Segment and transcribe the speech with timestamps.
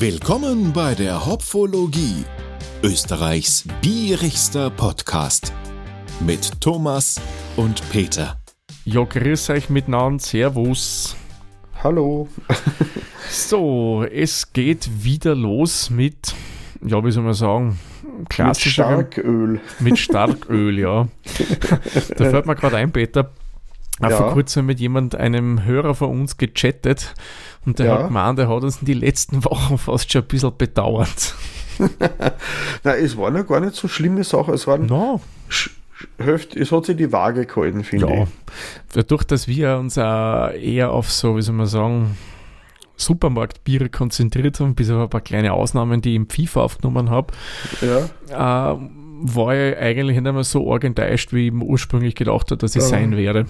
[0.00, 2.24] Willkommen bei der Hopfologie,
[2.84, 5.52] Österreichs bierigster Podcast
[6.20, 7.20] mit Thomas
[7.56, 8.40] und Peter.
[8.84, 11.16] Ja, grüß euch miteinander, Servus.
[11.82, 12.28] Hallo.
[13.28, 16.32] So, es geht wieder los mit,
[16.80, 17.78] ja, wie soll man sagen,
[18.18, 18.84] Mit klassischer.
[18.84, 19.60] Starköl.
[19.80, 21.08] Mit Starköl, ja.
[22.16, 23.32] da fällt mir gerade ein, Peter.
[24.00, 24.10] Ja.
[24.10, 27.14] vor kurzem mit jemand, einem Hörer von uns, gechattet
[27.66, 27.98] und der Ja.
[27.98, 31.34] hat gemeint, der hat uns in die letzten Wochen fast schon ein bisschen bedauert.
[31.78, 34.54] Nein, es waren ja gar nicht so schlimme Sachen.
[34.54, 35.20] Es waren No,
[36.18, 38.22] Hälfte, es hat sich die Waage gehalten, finde ja.
[38.22, 38.28] ich.
[38.94, 42.16] Dadurch, dass wir uns auch eher auf so, wie soll man sagen,
[42.96, 47.32] Supermarktbiere konzentriert haben, bis auf ein paar kleine Ausnahmen, die ich im FIFA aufgenommen habe,
[47.80, 48.78] Ja, äh,
[49.20, 52.82] war ich eigentlich nicht einmal so arg enttäuscht, wie ich ursprünglich gedacht habe, dass ich
[52.82, 52.88] Ja.
[52.88, 53.46] sein werde.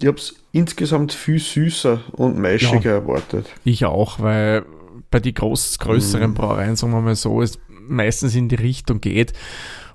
[0.00, 3.46] Ich habe es insgesamt viel süßer und maischiger erwartet.
[3.64, 4.64] Ich auch, weil
[5.10, 6.34] bei den groß, größeren Mhm.
[6.34, 9.32] Brauereien, sagen wir mal so, es meistens in die Richtung geht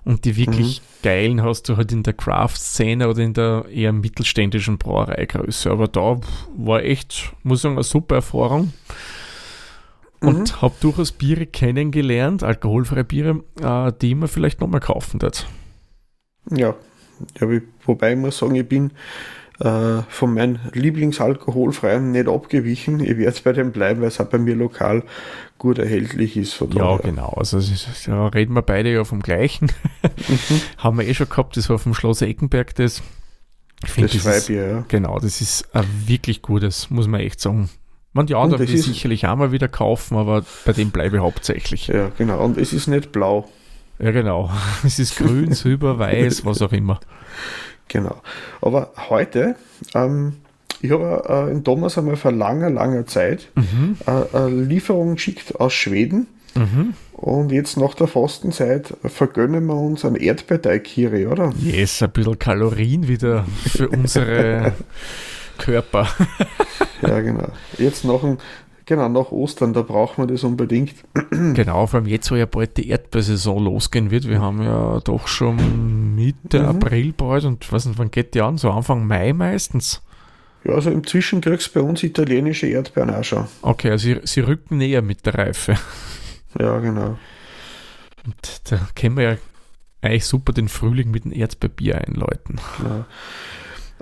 [0.04, 0.86] und die wirklich Mhm.
[1.04, 5.70] geilen hast du halt in der Craft-Szene oder in der eher mittelständischen Brauereigröße.
[5.70, 6.20] Aber da
[6.58, 8.73] war echt, muss ich sagen, eine super Erfahrung.
[10.22, 10.62] Und Mhm.
[10.62, 15.48] habe durchaus Biere kennengelernt, alkoholfreie Biere, äh, die man vielleicht nochmal kaufen wird.
[16.50, 16.73] Ja,
[17.40, 17.48] ja
[17.86, 18.92] wobei ich muss sagen, ich bin
[19.59, 23.00] äh, von meinem Lieblingsalkoholfreien nicht abgewichen.
[23.00, 25.04] Ich werde bei dem bleiben, weil es auch bei mir lokal
[25.58, 26.54] gut erhältlich ist.
[26.54, 27.00] Von Ja, daher.
[27.00, 27.30] genau.
[27.38, 29.72] Also ist, ja, reden wir beide ja vom gleichen.
[30.28, 30.40] Mhm.
[30.78, 33.02] Haben wir eh schon gehabt, das war vom Schloss Eckenberg das.
[33.84, 34.86] Ich finde, Das das, ist, Freibier, ja.
[34.88, 37.70] genau, das ist ein wirklich gutes, muss man echt sagen.
[38.14, 41.22] Man ja, da will ich sicherlich auch mal wieder kaufen, aber bei dem bleibe ich
[41.22, 41.88] hauptsächlich.
[41.88, 42.44] Ja, genau.
[42.44, 43.50] Und es ist nicht blau.
[44.00, 44.52] Ja, genau.
[44.86, 47.00] Es ist grün, silber, weiß, was auch immer.
[47.88, 48.22] Genau.
[48.62, 49.56] Aber heute,
[49.94, 50.34] ähm,
[50.81, 53.98] ich habe äh, in Thomas einmal vor langer, langer Zeit Mhm.
[54.06, 56.28] äh, eine Lieferung geschickt aus Schweden.
[56.56, 56.94] Mhm.
[57.14, 61.52] Und jetzt nach der Fastenzeit vergönnen wir uns einen Erdbeerteig-Kiri, oder?
[61.60, 64.73] Yes, ein bisschen Kalorien wieder für unsere
[65.58, 66.08] Körper.
[67.02, 67.48] Ja, genau.
[67.77, 68.38] Jetzt nach, dem,
[68.86, 70.94] genau, nach Ostern, da brauchen wir das unbedingt.
[71.32, 74.27] Genau, vor allem jetzt, wo ja bald die Erdbeersaison losgehen wird.
[74.27, 76.66] Wir haben ja doch schon Mitte Mhm.
[76.66, 78.58] April bald und was wann geht die an?
[78.58, 80.02] So Anfang Mai meistens.
[80.64, 83.45] Ja, also im Zwischen kriegst du bei uns italienische Erdbeeren auch schon.
[83.61, 85.76] Okay, also sie, sie rücken näher mit der Reife.
[86.60, 87.17] Ja, genau.
[88.26, 89.38] Und da können wir ja
[90.02, 92.60] eigentlich super den Frühling mit dem Erdbeerbier einläuten.
[92.77, 93.05] genau.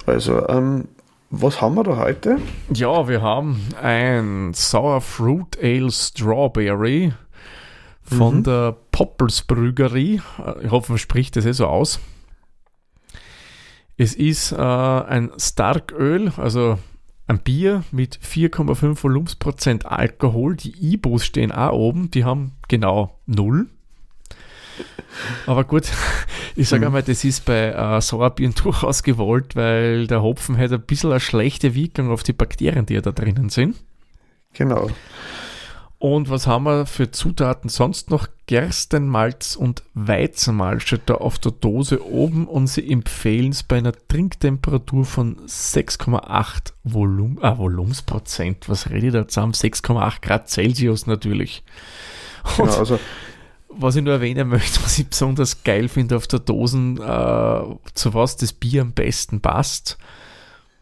[0.06, 0.88] Also, ähm,
[1.32, 2.38] was haben wir da heute?
[2.74, 7.14] Ja, wir haben ein Sour Fruit Ale Strawberry
[8.04, 8.44] von Mhm.
[8.44, 10.22] der Poppels Brügerie.
[10.46, 12.00] Äh, Ich hoffe, man spricht das eh so aus.
[13.98, 16.78] Es ist äh, ein Starköl, also
[17.28, 20.56] ein Bier mit 4,5 Volumensprozent Alkohol.
[20.56, 23.68] Die IBUs stehen auch oben, die haben genau null.
[25.46, 25.84] Aber gut,
[26.56, 26.88] ich sage Mhm.
[26.88, 31.20] einmal, das ist bei äh, Sauerbieren durchaus gewollt, weil der Hopfen hat ein bisschen eine
[31.20, 33.76] schlechte Wirkung auf die Bakterien, die ja da drinnen sind.
[34.54, 34.90] Genau.
[36.02, 38.28] Und was haben wir für Zutaten sonst noch?
[38.48, 43.94] Gerstenmalz und Weizenmalz steht da auf der Dose oben und sie empfehlen es bei einer
[44.08, 48.68] Trinktemperatur von 6,8 Volum ah, Volumensprozent.
[48.68, 49.54] Was rede ich da zusammen?
[49.54, 51.64] 6,8 Grad Celsius natürlich.
[52.58, 52.80] Und genau.
[52.80, 53.00] Also,
[53.78, 57.62] was ich nur erwähnen möchte, was ich besonders geil finde auf der Dosen, äh,
[57.94, 59.98] zu was das Bier am besten passt.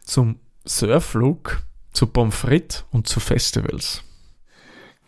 [0.04, 1.62] Zum Surflook,
[1.92, 4.02] zu Pommes frites und zu Festivals.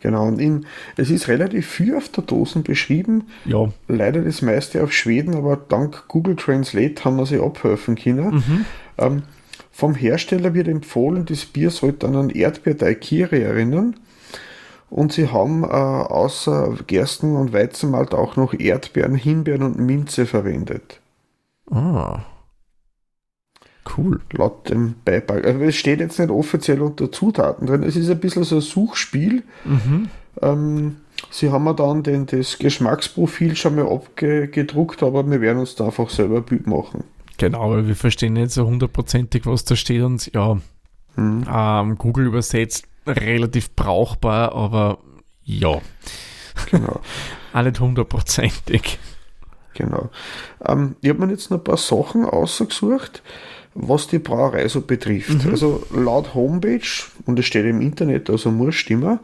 [0.01, 0.27] genau.
[0.27, 0.65] Und in,
[0.97, 3.25] es ist relativ viel auf der Dosen beschrieben.
[3.45, 8.35] Ja, Leider das meiste auf Schweden, aber dank Google Translate haben wir sie abhelfen können.
[8.35, 8.65] mhm.
[8.97, 9.23] Ähm,
[9.71, 13.95] vom Hersteller wird empfohlen, das Bier sollte an einen Erdbeerteig-Kiri erinnern.
[14.93, 20.99] Und sie haben äh, außer Gersten und Weizenmalt auch noch Erdbeeren, Himbeeren und Minze verwendet.
[21.71, 22.19] Ah.
[23.97, 24.21] Cool.
[24.33, 25.45] Laut dem Beipack.
[25.45, 27.81] Also es steht jetzt nicht offiziell unter Zutaten drin.
[27.81, 29.41] Es ist ein bisschen so ein Suchspiel.
[29.65, 30.09] Mhm.
[30.43, 30.97] Ähm,
[31.31, 35.85] sie haben mir dann den, das Geschmacksprofil schon mal abgedruckt, aber wir werden uns da
[35.87, 37.03] einfach selber ein Bild machen.
[37.39, 40.59] Genau, weil wir verstehen nicht so hundertprozentig, was da steht und ja,
[41.15, 41.45] Hm.
[41.51, 44.99] ähm, Google übersetzt relativ brauchbar, aber
[45.43, 45.81] ja,
[46.71, 47.01] Genau.
[47.53, 48.99] auch nicht hundertprozentig.
[49.73, 50.09] Genau.
[50.65, 53.23] Ähm, ich habe mir jetzt noch ein paar Sachen ausgesucht,
[53.75, 55.45] was die Brauerei so betrifft.
[55.45, 55.51] Mhm.
[55.51, 56.87] Also laut Homepage,
[57.25, 59.19] und es steht im Internet, also muss stimmen, haben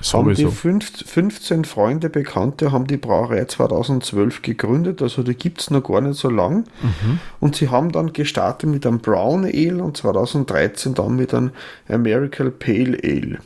[0.00, 0.50] die Sowieso.
[0.50, 6.00] fünf, 15 Freunde, Bekannte, haben die Brauerei 2012 gegründet, also die gibt es noch gar
[6.00, 6.64] nicht so lang.
[6.82, 7.20] Mhm.
[7.40, 11.50] Und sie haben dann gestartet mit einem Brown Ale und 2013 dann mit einem
[11.88, 13.38] American Pale Ale.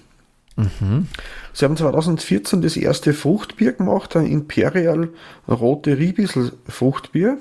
[0.56, 1.08] Mhm.
[1.52, 5.10] Sie haben 2014 das erste Fruchtbier gemacht, ein Imperial
[5.48, 7.38] Rote Riebissel Fruchtbier.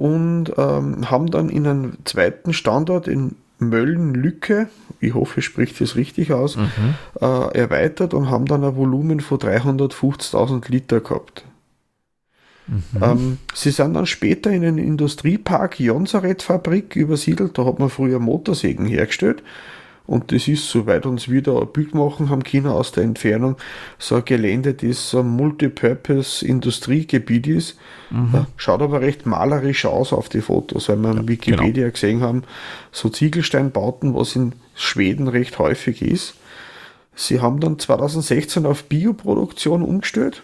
[0.00, 5.94] Und ähm, haben dann in einem zweiten Standort in Mölln-Lücke, ich hoffe, ich spricht das
[5.94, 6.94] richtig aus, mhm.
[7.20, 11.44] äh, erweitert und haben dann ein Volumen von 350.000 Liter gehabt.
[12.66, 12.82] Mhm.
[13.02, 18.86] Ähm, sie sind dann später in den Industriepark Jonsaret-Fabrik übersiedelt, da hat man früher Motorsägen
[18.86, 19.42] hergestellt.
[20.10, 23.54] Und das ist, soweit uns wieder ein Bild machen haben können aus der Entfernung,
[23.96, 27.78] so ein Gelände, das so ein Multipurpose-Industriegebiet ist.
[28.10, 28.46] Mhm.
[28.56, 31.92] Schaut aber recht malerisch aus auf die Fotos, weil wir ja, Wikipedia genau.
[31.92, 32.42] gesehen haben,
[32.90, 36.34] so Ziegelsteinbauten, was in Schweden recht häufig ist.
[37.14, 40.42] Sie haben dann 2016 auf Bioproduktion umgestellt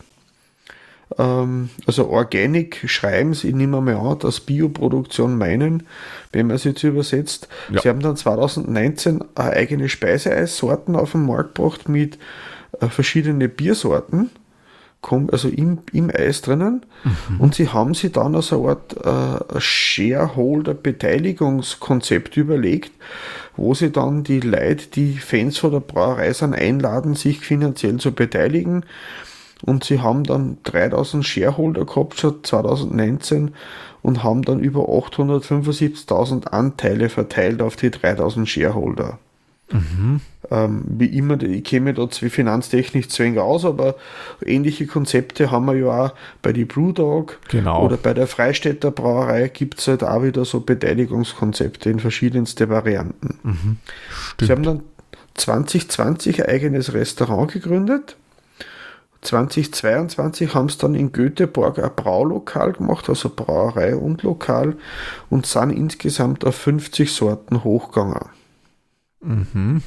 [1.18, 5.84] ähm, also Organic schreiben sie, ich nehme mal an, dass Bioproduktion meinen,
[6.32, 7.48] wenn man es jetzt übersetzt.
[7.72, 7.80] Ja.
[7.80, 12.18] Sie haben dann 2019 eigene Speiseeissorten auf den Markt gebracht mit
[12.80, 14.30] äh, verschiedenen Biersorten,
[15.30, 16.84] also im, im Eis drinnen.
[17.04, 17.40] Mhm.
[17.40, 22.90] Und sie haben sich dann als eine Art äh, Shareholder-Beteiligungskonzept überlegt,
[23.56, 28.10] wo sie dann die Leute, die Fans von der Brauerei sind, einladen, sich finanziell zu
[28.10, 28.84] beteiligen
[29.64, 33.54] und sie haben dann 3000 Shareholder gehabt schon 2019
[34.02, 39.18] und haben dann über 875.000 Anteile verteilt auf die 3000 Shareholder.
[39.72, 40.20] Mhm.
[40.48, 43.96] Ähm, wie immer, ich mich da wie finanztechnisch zu wenig aus, aber
[44.44, 47.84] ähnliche Konzepte haben wir ja auch bei die Brewdog genau.
[47.84, 53.38] oder bei der Freistädter Brauerei gibt es halt auch wieder so Beteiligungskonzepte in verschiedenste Varianten.
[53.42, 53.76] Mhm.
[54.40, 54.82] Sie haben dann
[55.34, 58.16] 2020 ein eigenes Restaurant gegründet
[59.26, 64.76] 2022 haben sie dann in Göteborg ein Braulokal gemacht, also Brauerei und Lokal,
[65.28, 68.30] und sind insgesamt auf 50 Sorten hochgegangen.
[69.20, 69.82] Mhm.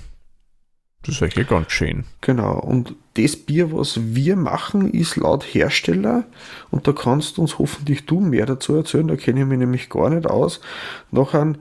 [1.04, 2.04] Das ist eigentlich ganz schön.
[2.22, 6.26] Genau, und das Bier, was wir machen, ist laut Hersteller,
[6.72, 10.10] und da kannst uns hoffentlich du mehr dazu erzählen, da kenne ich mich nämlich gar
[10.10, 10.60] nicht aus,
[11.12, 11.58] noch ein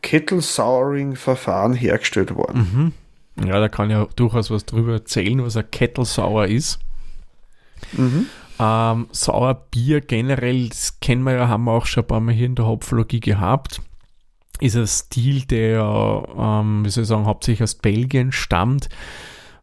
[0.00, 2.92] Kettle Souring Verfahren hergestellt worden.
[3.36, 3.46] Mhm.
[3.46, 6.78] Ja, da kann ich ja durchaus was drüber erzählen, was ein Kettle Sour ist.
[7.92, 8.26] Mhm.
[8.58, 12.46] Ähm, Sauerbier generell, das kennen wir ja, haben wir auch schon ein paar Mal hier
[12.46, 13.80] in der Hopfologie gehabt.
[14.60, 15.82] Ist ein Stil, der,
[16.38, 18.88] ähm, wie soll ich sagen, hauptsächlich aus Belgien stammt.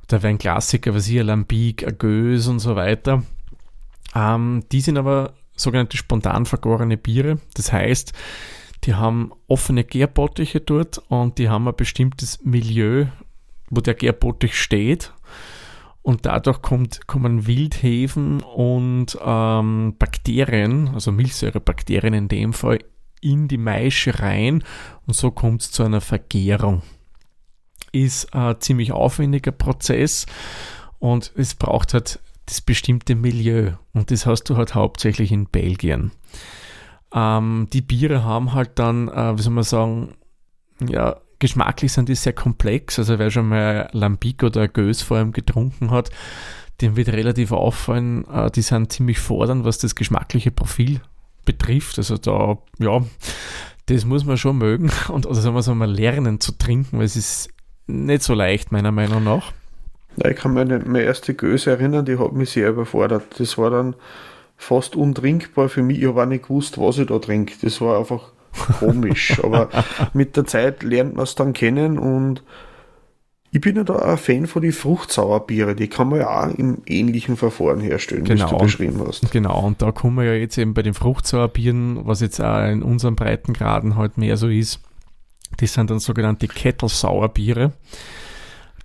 [0.07, 3.23] Da wären Klassiker, was hier, Lambic, Agös und so weiter.
[4.15, 7.39] Ähm, die sind aber sogenannte spontan vergorene Biere.
[7.53, 8.13] Das heißt,
[8.85, 13.05] die haben offene Gärbottiche dort und die haben ein bestimmtes Milieu,
[13.69, 15.13] wo der Gärbottich steht
[16.09, 22.79] und dadurch kommt, kommen Wildhefen und ähm, Bakterien, also Milchsäurebakterien in dem Fall,
[23.21, 24.63] in die Maische rein
[25.05, 26.81] und so kommt es zu einer Vergärung.
[27.91, 30.25] Ist ein ziemlich aufwendiger Prozess
[30.97, 36.11] und es braucht halt das bestimmte Milieu und das hast du halt hauptsächlich in Belgien.
[37.13, 40.15] Ähm, die Biere haben halt dann, äh, wie soll man sagen,
[40.79, 42.99] ja, geschmacklich sind die sehr komplex.
[42.99, 46.09] Also wer schon mal Lambic oder Gös vor allem getrunken hat,
[46.81, 51.01] dem wird relativ auffallen, äh, die sind ziemlich fordernd, was das geschmackliche Profil
[51.45, 51.97] betrifft.
[51.97, 53.03] Also da, ja,
[53.87, 57.05] das muss man schon mögen und also sagen wir so mal lernen zu trinken, weil
[57.05, 57.49] es ist
[57.87, 59.51] nicht so leicht, meiner Meinung nach.
[60.17, 63.39] Ich kann mich meine erste Göse erinnern, die hat mich sehr überfordert.
[63.39, 63.95] Das war dann
[64.57, 65.99] fast untrinkbar für mich.
[65.99, 67.53] Ich habe auch nicht gewusst, was ich da trinke.
[67.61, 68.31] Das war einfach
[68.79, 69.39] komisch.
[69.43, 69.69] Aber
[70.13, 72.43] mit der Zeit lernt man es dann kennen und
[73.51, 76.83] ich bin ja da ein Fan von den Fruchtsauerbiere, die kann man ja auch im
[76.85, 79.31] ähnlichen Verfahren herstellen, genau, wie du beschrieben hast.
[79.31, 82.83] Genau, und da kommen wir ja jetzt eben bei den Fruchtsauerbieren, was jetzt auch in
[82.83, 84.81] unseren Breitengraden halt mehr so ist,
[85.57, 87.73] das sind dann sogenannte Kettelsauerbiere.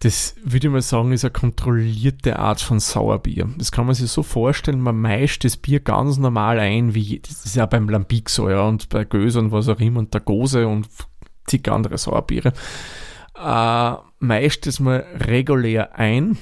[0.05, 3.49] Das würde ich mal sagen, ist eine kontrollierte Art von Sauerbier.
[3.57, 7.47] Das kann man sich so vorstellen, man meischt das Bier ganz normal ein, wie das
[7.47, 10.21] ist ja beim Lambic so, ja, und bei Göse und was auch immer und der
[10.21, 10.89] Gose und
[11.47, 12.53] zig andere Sauerbiere.
[13.35, 16.37] Äh, meischt das mal regulär ein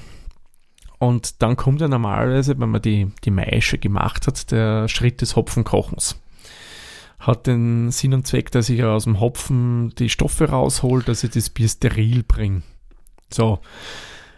[0.99, 5.37] und dann kommt ja normalerweise, wenn man die, die Maische gemacht hat, der Schritt des
[5.37, 6.21] Hopfenkochens
[7.21, 11.31] hat den Sinn und Zweck, dass ich aus dem Hopfen die Stoffe raushole, dass ich
[11.31, 12.63] das Bier steril bringe.
[13.33, 13.61] So.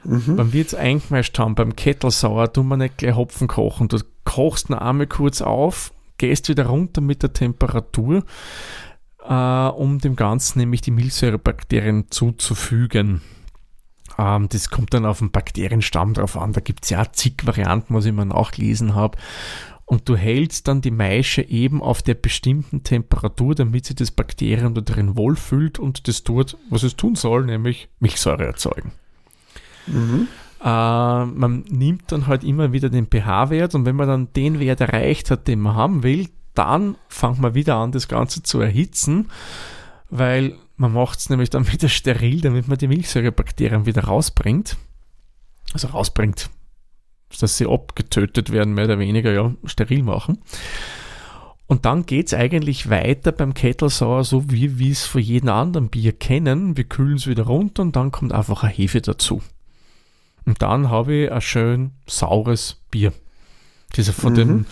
[0.05, 0.39] Mhm.
[0.39, 3.89] Wenn wir jetzt eingemischt haben beim Kettelsauer, tun wir nicht gleich Hopfen kochen.
[3.89, 8.25] Du kochst ihn einmal kurz auf, gehst wieder runter mit der Temperatur,
[9.27, 13.23] äh, um dem Ganzen nämlich die Milchsäurebakterien zuzufügen.
[14.19, 16.53] Ähm, das kommt dann auf den Bakterienstamm drauf an.
[16.53, 19.19] Da gibt es ja zig Varianten, was ich mal nachgelesen habe.
[19.87, 24.75] Und du hältst dann die Maische eben auf der bestimmten Temperatur, damit sich das Bakterium
[24.75, 28.93] da drin wohlfühlt und das tut, was es tun soll, nämlich Milchsäure erzeugen.
[29.87, 30.29] Mhm.
[30.63, 30.65] Äh,
[31.27, 35.31] man nimmt dann halt immer wieder den pH-Wert und wenn man dann den Wert erreicht
[35.31, 39.31] hat, den man haben will, dann fängt man wieder an, das Ganze zu erhitzen,
[40.09, 44.79] weil man macht es nämlich dann wieder steril, damit man die Milchsäurebakterien wieder rausbringt.
[45.75, 46.51] Also rausbringt,
[47.39, 50.39] dass sie abgetötet werden, mehr oder weniger, ja, steril machen.
[51.67, 55.49] Und dann geht es eigentlich weiter beim Kettle Sour, so wie wir es für jeden
[55.49, 56.77] anderen Bier kennen.
[56.77, 59.41] Wir kühlen es wieder runter und dann kommt einfach eine Hefe dazu.
[60.45, 63.15] Und dann habe ich ein schön saures Bier.
[63.97, 64.37] Das von, mhm.
[64.37, 64.67] den,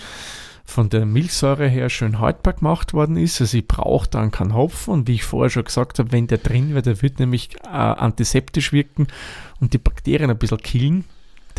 [0.64, 3.40] von der Milchsäure her schön haltbar gemacht worden ist.
[3.40, 6.38] Also ich brauche dann keinen Hopfen und wie ich vorher schon gesagt habe, wenn der
[6.38, 9.06] drin wird, der wird nämlich äh, antiseptisch wirken
[9.60, 11.04] und die Bakterien ein bisschen killen.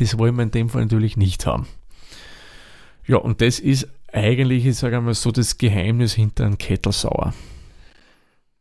[0.04, 1.66] Das wollen wir in dem Fall natürlich nicht haben.
[3.08, 7.34] Ja, und das ist eigentlich, ich sage einmal so, das Geheimnis hinter einem Kettelsauer.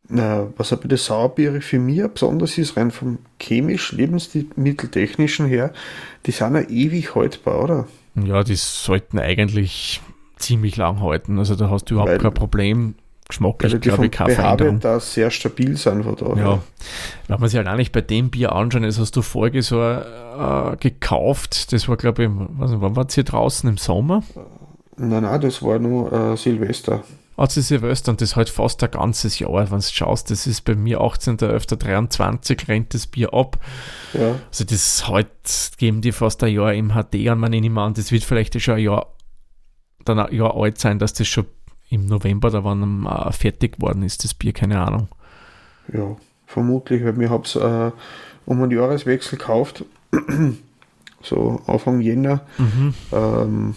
[0.07, 5.73] Na, was aber die Sauerbiere für mich besonders ist, rein vom chemisch, lebensmitteltechnischen her,
[6.25, 7.87] die sind ja ewig haltbar, oder?
[8.15, 10.01] Ja, die sollten eigentlich
[10.37, 11.39] ziemlich lang halten.
[11.39, 12.95] Also da hast du überhaupt Weil, kein Problem.
[13.27, 14.79] Geschmacklich, glaube ich, keine Veränderung.
[14.79, 16.35] da sehr stabil sein von daher.
[16.35, 16.63] Ja,
[17.27, 20.75] wenn man sich halt eigentlich bei dem Bier anschauen, das hast du vorige so äh,
[20.79, 24.23] gekauft, das war, glaube ich, was, wann war es hier draußen im Sommer?
[24.97, 27.03] Nein, nein, das war nur äh, Silvester.
[27.35, 30.75] Also Silvester und das halt fast ein ganzes Jahr, wenn du schaust, das ist bei
[30.75, 33.57] mir 18.11.23, rennt das Bier ab.
[34.13, 34.35] Ja.
[34.49, 35.29] Also das halt
[35.77, 38.75] geben die fast ein Jahr im HD an, man nehme an, das wird vielleicht schon
[38.75, 39.07] ein Jahr,
[40.05, 41.45] dann ein Jahr alt sein, dass das schon
[41.93, 45.07] im November da wann äh, fertig geworden ist, das Bier, keine Ahnung.
[45.93, 46.15] Ja,
[46.47, 47.91] vermutlich, weil wir haben es äh,
[48.45, 49.85] um einen Jahreswechsel gekauft,
[51.21, 52.41] so Anfang Jänner.
[52.57, 52.93] Mhm.
[53.11, 53.75] Ähm,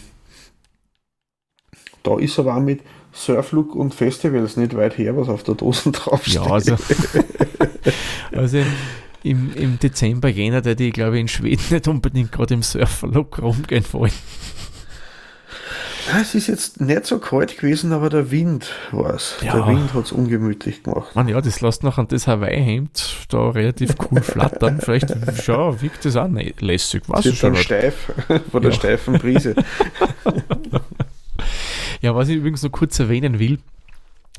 [2.02, 2.80] da ist aber auch mit
[3.12, 6.34] Surflook und Festivals nicht weit her, was auf der Dose draufsteht.
[6.34, 6.76] Ja, also,
[8.32, 8.62] also
[9.22, 13.42] im, im Dezember jener, der die, glaube ich, in Schweden nicht unbedingt gerade im Surferlook
[13.42, 14.12] rumgehen wollen.
[16.14, 19.36] Es ist jetzt nicht so kalt gewesen, aber der Wind war es.
[19.42, 19.54] Ja.
[19.54, 21.14] Der Wind hat es ungemütlich gemacht.
[21.14, 24.80] Man, ja, das lässt noch an das Hawaii-Hemd da relativ cool flattern.
[24.80, 27.02] Vielleicht schau, wirkt das auch nicht lässig.
[27.08, 28.12] Was ist schon steif
[28.50, 28.76] von der ja.
[28.76, 29.54] steifen Brise.
[32.02, 33.54] Ja, was ich übrigens noch kurz erwähnen will,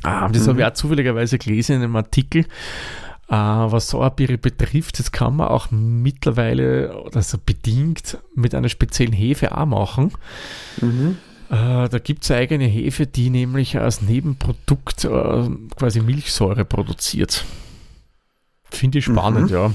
[0.03, 0.50] äh, das mhm.
[0.50, 2.45] habe ich auch zufälligerweise gelesen in einem Artikel,
[3.29, 9.57] äh, was Sauerbiere betrifft, das kann man auch mittlerweile, also bedingt, mit einer speziellen Hefe
[9.57, 10.13] auch machen.
[10.81, 11.17] Mhm.
[11.49, 17.45] Äh, da gibt es eigene Hefe, die nämlich als Nebenprodukt äh, quasi Milchsäure produziert.
[18.69, 19.55] Finde ich spannend, mhm.
[19.55, 19.71] ja.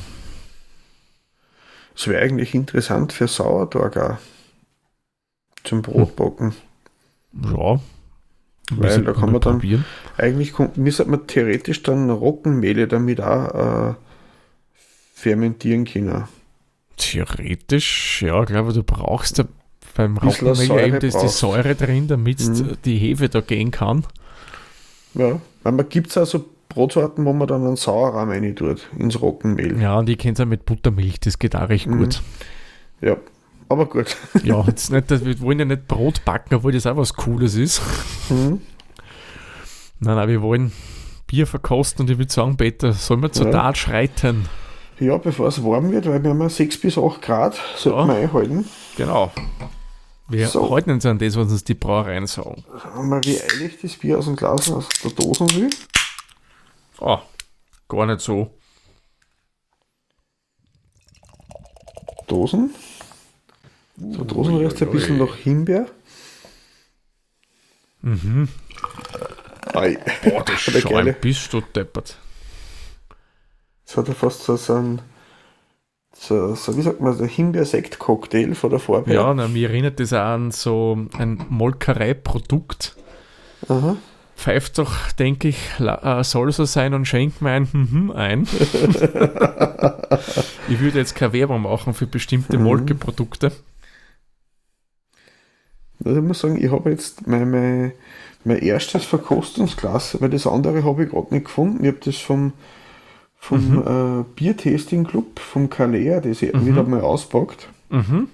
[1.94, 4.18] Das wäre eigentlich interessant für Sauerteig auch.
[5.64, 6.54] Zum Brotbacken.
[7.32, 7.80] Ja.
[8.70, 9.84] Weil da kann man dann probieren.
[10.16, 13.94] eigentlich müsste man theoretisch dann Roggenmehle damit auch äh,
[15.14, 16.24] fermentieren können.
[16.96, 19.44] Theoretisch, ja, glaube du brauchst da
[19.94, 22.76] beim Roggenmehl eben das, die Säure drin, damit mhm.
[22.84, 24.04] die Hefe da gehen kann.
[25.14, 29.20] Ja, weil man gibt es also Brotsorten, wo man dann einen Sauerrahm rein tut, ins
[29.20, 29.80] Roggenmehl.
[29.80, 31.98] Ja, und die kennt ihr mit Buttermilch, das geht auch recht mhm.
[31.98, 32.22] gut.
[33.00, 33.16] Ja,
[33.68, 34.16] aber gut.
[34.44, 37.82] ja, jetzt nicht, wir wollen ja nicht Brot backen, obwohl das auch was Cooles ist.
[38.30, 38.60] Mhm.
[40.00, 40.72] Nein, nein, wir wollen
[41.26, 43.52] Bier verkosten und ich würde sagen, Peter, sollen wir zur ja.
[43.52, 44.48] Tat schreiten?
[44.98, 48.08] Ja, bevor es warm wird, weil wir haben ja 6 bis 8 Grad, sollten ja.
[48.08, 48.64] wir einhalten.
[48.96, 49.32] Genau.
[50.32, 50.70] Wir so.
[50.70, 52.64] halten uns an das, was uns die Brauereien sagen.
[52.80, 55.68] Schauen wir mal, wie eilig das Bier aus dem Glas aus der Dose will.
[57.00, 57.18] Oh,
[57.86, 58.50] gar nicht so.
[62.26, 62.74] Dosen?
[63.96, 65.86] So draußen riecht ein bisschen nach Himbeer.
[68.00, 68.48] Mhm.
[69.74, 69.98] Ei.
[70.24, 72.16] Boah, das Schwein bist du deppert.
[73.84, 75.02] Das hat ja fast so, so ein,
[76.14, 79.12] so, so, wie sagt man, der Himbeer-Sekt-Cocktail von der Farbe.
[79.12, 82.96] Ja, na, mir erinnert das auch an so ein Molkereiprodukt.
[83.68, 83.96] Aha.
[84.36, 88.42] Pfeift doch, denke ich, äh, soll so sein und schenkt mir ein mhm ein.
[90.68, 92.64] ich würde jetzt keine Werbung machen für bestimmte mhm.
[92.64, 93.52] Molkeprodukte.
[96.04, 97.92] Also ich muss sagen, ich habe jetzt mein, mein,
[98.44, 101.84] mein erstes Verkostungsglas, weil das andere habe ich gerade nicht gefunden.
[101.84, 102.52] Ich habe das vom,
[103.42, 104.20] vom mhm.
[104.20, 106.64] äh, Biertasting Club, vom Kalea, das ich mhm.
[106.64, 107.68] wieder mal auspackt.
[107.90, 108.28] Mhm.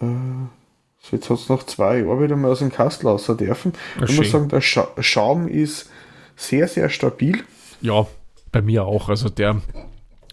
[0.00, 0.06] Äh,
[0.98, 3.72] so jetzt hat es nach zwei Jahren wieder mal aus dem Kastel raus dürfen.
[4.04, 5.88] Ich muss sagen, der Scha Schaum ist
[6.34, 7.44] sehr, sehr stabil.
[7.80, 8.08] Ja,
[8.50, 9.08] bei mir auch.
[9.08, 9.62] Also der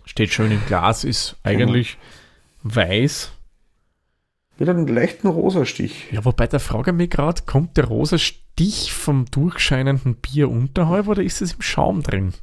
[0.03, 1.99] steht schön im Glas, ist eigentlich
[2.63, 2.75] genau.
[2.75, 3.33] weiß
[4.57, 6.11] mit einem leichten Rosastich.
[6.11, 11.43] Ja, wobei der frage mich gerade, kommt der Rosastich vom durchscheinenden Bier unterhalb oder ist
[11.43, 12.33] es im Schaum drin?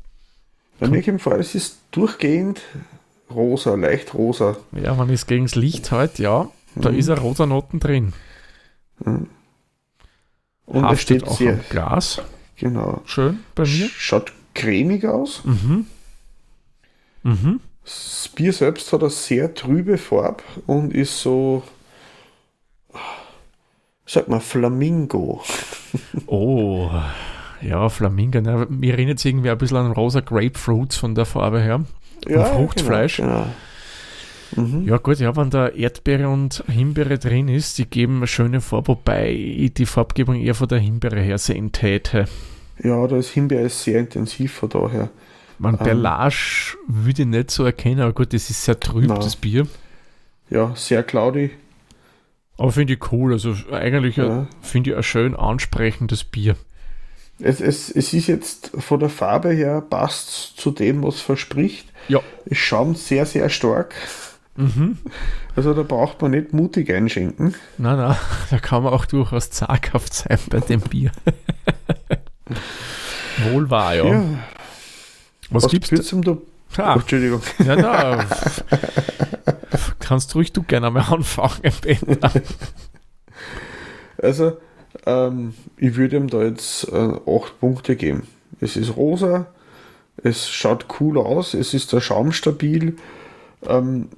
[0.84, 2.60] Bei mir kommt vor, es ist durchgehend
[3.30, 4.56] rosa, leicht rosa.
[4.72, 6.98] Ja, es gegen das Licht halt, ja, da Mhm.
[6.98, 8.12] ist ein rosa Noten drin.
[9.04, 9.28] Und
[10.66, 12.20] er Haftet steht auch sehr, Glas.
[12.56, 13.88] genau, Schön bei mir.
[13.96, 15.42] schaut cremig aus.
[15.44, 15.86] Mhm.
[17.22, 17.60] Mhm.
[17.84, 21.62] Das Bier selbst hat eine sehr trübe Farbe und ist so,
[24.06, 25.42] sag mal, Flamingo.
[26.26, 26.90] Oh,
[27.64, 28.40] ja, Flamingo.
[28.40, 28.66] Ne?
[28.68, 31.84] Mir erinnert es irgendwie ein bisschen an rosa Grapefruits von der Farbe her.
[32.26, 33.18] Fruchtfleisch.
[33.18, 33.46] Genau,
[34.54, 34.66] genau.
[34.68, 34.86] Mhm.
[34.86, 38.88] Ja gut, ja, wenn da Erdbeere und Himbeere drin ist, die geben eine schöne Farbe,
[38.88, 42.26] wobei ich die Farbgebung eher von der Himbeere her sehen täte.
[42.82, 45.10] ja, da ist Himbeer ist sehr intensiv von daher.
[45.58, 45.80] Man Ähm.
[45.80, 49.20] Perlage würde ich nicht so erkennen, aber gut, das ist sehr trüb, Nein.
[49.20, 49.66] das Bier.
[50.50, 51.50] Ja, sehr cloudy.
[52.56, 54.46] Aber finde ich cool, also eigentlich Ja.
[54.62, 56.54] finde ich ein schön ansprechendes Bier.
[57.40, 61.88] Es, es, es ist jetzt von der Farbe her passt zu dem, was verspricht.
[62.08, 62.20] Ja.
[62.46, 63.94] Es schaumt sehr, sehr stark.
[64.56, 64.98] Mhm.
[65.56, 67.56] Also da braucht man nicht mutig einschenken.
[67.76, 68.16] Nein, nein,
[68.50, 71.10] da kann man auch durchaus zaghaft sein bei dem Bier.
[73.52, 74.04] Wohl wahr, ja.
[74.04, 74.24] Ja,
[75.50, 75.96] Was, was gibt's da?
[75.96, 76.36] denn da?
[76.76, 77.40] Ah, Oh, Entschuldigung.
[77.64, 78.24] ja, na,
[80.00, 82.30] kannst ruhig du gerne mal anfangen, Peter.
[84.20, 84.58] Also,
[85.06, 86.96] ähm, ich würde ihm da jetzt äh,
[87.26, 88.26] 8 Punkte geben.
[88.60, 89.46] Es ist rosa,
[90.22, 92.96] es schaut cool aus, es ist der Schaum stabil.
[93.66, 94.08] Ähm,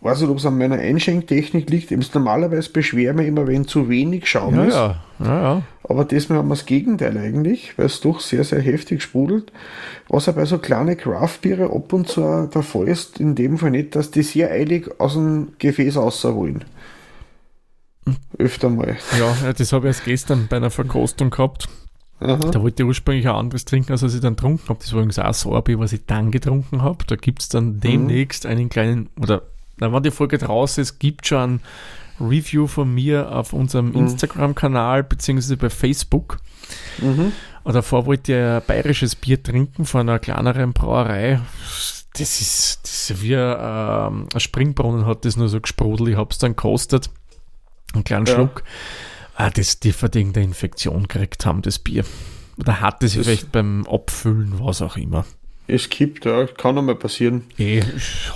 [0.00, 1.90] weiß nicht, ob es an meiner Einschenktechnik liegt.
[1.90, 4.74] Eben, Normalerweise beschwere ich mich immer, wenn zu wenig Schaum Ja, ist.
[4.74, 5.62] ja, ja.
[5.82, 9.50] Aber diesmal haben wir das Gegenteil eigentlich, weil es doch sehr, sehr heftig sprudelt.
[10.08, 13.70] Was ja bei so kleinen Craft-Biere ab und zu der Fall ist, in dem Fall
[13.72, 16.64] nicht, dass die sehr eilig aus dem Gefäß rausholen.
[18.38, 18.96] Öfter mal.
[19.18, 21.68] Ja, das habe ich erst gestern bei einer Verkostung gehabt.
[22.20, 22.36] Aha.
[22.36, 24.80] Da wollte ich ursprünglich ein anderes trinken, als was ich dann getrunken habe.
[24.80, 27.04] Das war übrigens auch so ein Bier, was ich dann getrunken habe.
[27.06, 29.42] Da gibt es dann demnächst einen kleinen, oder
[29.78, 31.60] na, wenn die Folge draußen ist, gibt schon ein
[32.20, 36.38] Review von mir auf unserem Instagram-Kanal beziehungsweise bei Facebook.
[37.00, 37.32] Mhm.
[37.62, 41.40] Und davor wollte ich ein bayerisches Bier trinken von einer kleineren Brauerei.
[42.14, 46.10] Das ist, das ist wie ähm, ein Springbrunnen hat das nur so gesprudelt.
[46.10, 47.10] Ich habe es dann gekostet.
[47.94, 48.34] Einen kleinen Ja.
[48.34, 48.62] Schluck.
[49.34, 52.04] Ah, das die verdient eine Infektion gekriegt haben, das Bier.
[52.58, 55.24] Oder hatte sie Das- vielleicht beim Abfüllen, was auch immer.
[55.70, 57.44] Es kippt, ja, kann einmal passieren.
[57.58, 57.82] Eh,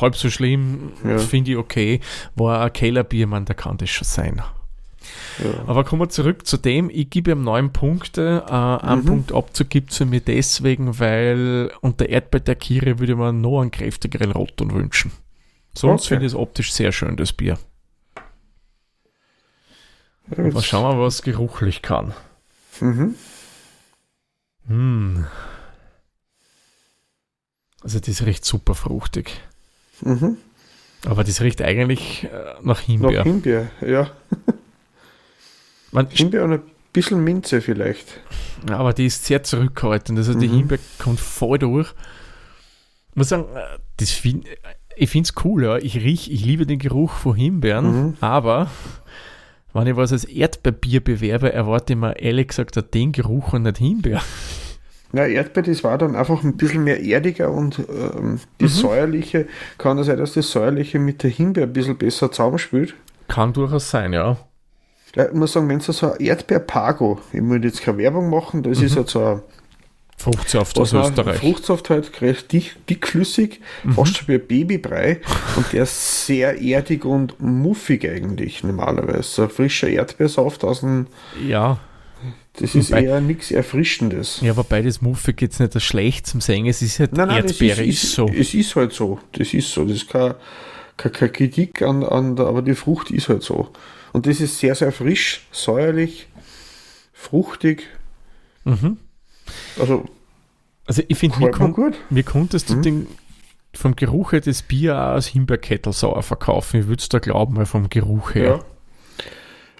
[0.01, 1.19] halb so schlimm, Ja.
[1.19, 2.01] finde ich okay.
[2.37, 4.43] War ein Kellerbier, man, da kann das schon sein.
[5.43, 5.65] Ja.
[5.67, 6.89] Aber kommen wir zurück zu dem.
[6.91, 8.45] Ich gebe ihm neun Punkte.
[8.47, 9.07] Äh, einen Mhm.
[9.07, 13.63] Punkt Abzug gibt es für mich deswegen, weil unter Erdbeer der Kire würde man noch
[13.63, 15.11] einen kräftigeren Rotton wünschen.
[15.75, 16.09] Sonst Okay.
[16.11, 17.59] finde ich es optisch sehr schön, das Bier.
[20.37, 22.13] Jetzt- schauen wir, was geruchlich kann.
[22.81, 23.15] Mhm.
[24.69, 25.27] Hm.
[27.83, 29.41] Also das riecht super fruchtig.
[30.03, 30.37] Mhm.
[31.05, 33.25] Aber das riecht eigentlich äh, nach Himbeer.
[33.25, 34.11] Himbeer, ja.
[35.91, 38.21] Man, Himbeer und ein bisschen Minze vielleicht.
[38.69, 40.17] Ja, aber die ist sehr zurückhaltend.
[40.19, 40.55] Also die Mhm.
[40.59, 41.93] Himbeer kommt voll durch.
[43.11, 44.47] Ich muss sagen, äh, das find,
[44.97, 45.77] ich finde es cool, ja.
[45.79, 48.17] Ich riech, ich liebe den Geruch von Himbeeren, Mhm.
[48.21, 48.71] aber
[49.75, 53.79] wenn ich was als Erdbeerbier bewerbe, erwarte ich mir ehrlich gesagt den Geruch und nicht
[53.79, 54.21] Himbeer.
[55.15, 58.69] Ja, Erdbeer, das war dann einfach ein bisschen mehr erdiger und ähm, die Mhm.
[58.69, 62.95] säuerliche, kann es sein, dass das säuerliche mit der Himbeer ein bisschen besser zusammenspielt.
[63.29, 64.39] Kann durchaus sein, ja.
[65.15, 68.81] Ich muss sagen, wenn du so ein Erdbeer-Pago, ich will jetzt keine Werbung machen, das
[68.81, 69.43] ist halt so ein
[70.23, 71.39] Fruchtsaft aus Österreich.
[71.39, 73.93] Fruchtsaft halt recht dick, dickflüssig, Mhm.
[73.95, 75.21] fast wie ein Babybrei
[75.57, 79.45] und der ist sehr erdig und muffig eigentlich normalerweise.
[79.45, 81.07] Ein frischer Erdbeersaft aus dem,
[81.47, 81.79] Ja.
[82.55, 84.39] das ist Wobei- eher nichts Erfrischendes.
[84.43, 87.45] ja, wobei das Muffig jetzt nicht das schlecht zum Singen, es ist halt Nein, nein,
[87.45, 88.27] Erdbeere, ist, ist, so.
[88.29, 89.19] Es ist halt so.
[89.33, 89.85] Das ist so.
[89.85, 90.35] Das ist kein,
[90.97, 93.71] kein, kein Kritik an, an der, aber die Frucht ist halt so.
[94.13, 96.29] Und das ist sehr, sehr frisch, säuerlich,
[97.13, 97.87] fruchtig.
[98.65, 98.99] Mhm.
[99.79, 100.05] Also,
[100.87, 101.95] Also ich finde, mir, gefällt mir kon gut.
[102.11, 102.83] mir konntest du Mhm.
[102.83, 103.07] den,
[103.75, 106.81] vom Geruch her das Bier auch als Himbeerkettelsauer verkaufen.
[106.81, 108.45] Ich würde es da glauben, mal vom Geruch her.
[108.45, 108.61] Ja.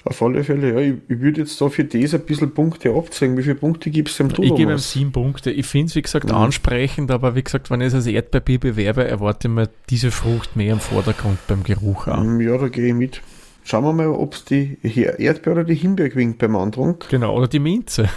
[0.05, 0.81] Auf alle Fälle, ja.
[0.81, 3.37] Ich, ich würde jetzt da für das ein bisschen Punkte abzeigen.
[3.39, 4.91] Wie viele Punkte gibt es dem Ich gebe ihm Thomas?
[4.91, 5.53] sieben Punkte.
[5.53, 6.35] Ich finde es, wie gesagt, Mhm.
[6.35, 10.57] ansprechend, aber wie gesagt, wenn ich es als Erdbeerbier bewerbe, erwarte ich mir diese Frucht
[10.57, 12.41] mehr im Vordergrund beim Geruch an.
[12.41, 13.21] Ja, da gehe ich mit.
[13.65, 17.09] Schauen wir mal, ob es die Erdbeer oder die Himbeer gewinnt beim Antrunk.
[17.09, 18.09] Genau, oder die Minze.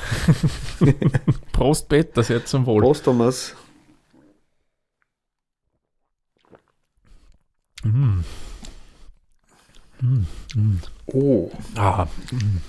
[1.51, 2.81] Prost, Peter, sehr zum Wohl.
[2.81, 3.55] Prost, Thomas.
[7.83, 8.23] Mm.
[10.01, 10.79] Mm, mm.
[11.07, 12.61] Oh, Ah, mm.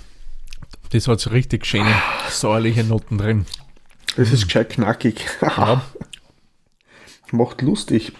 [0.91, 1.93] Das hat so richtig schöne
[2.29, 3.45] säuerliche Noten drin.
[4.15, 5.25] das ist gescheit knackig.
[5.41, 5.81] Ja.
[7.31, 8.13] Macht lustig.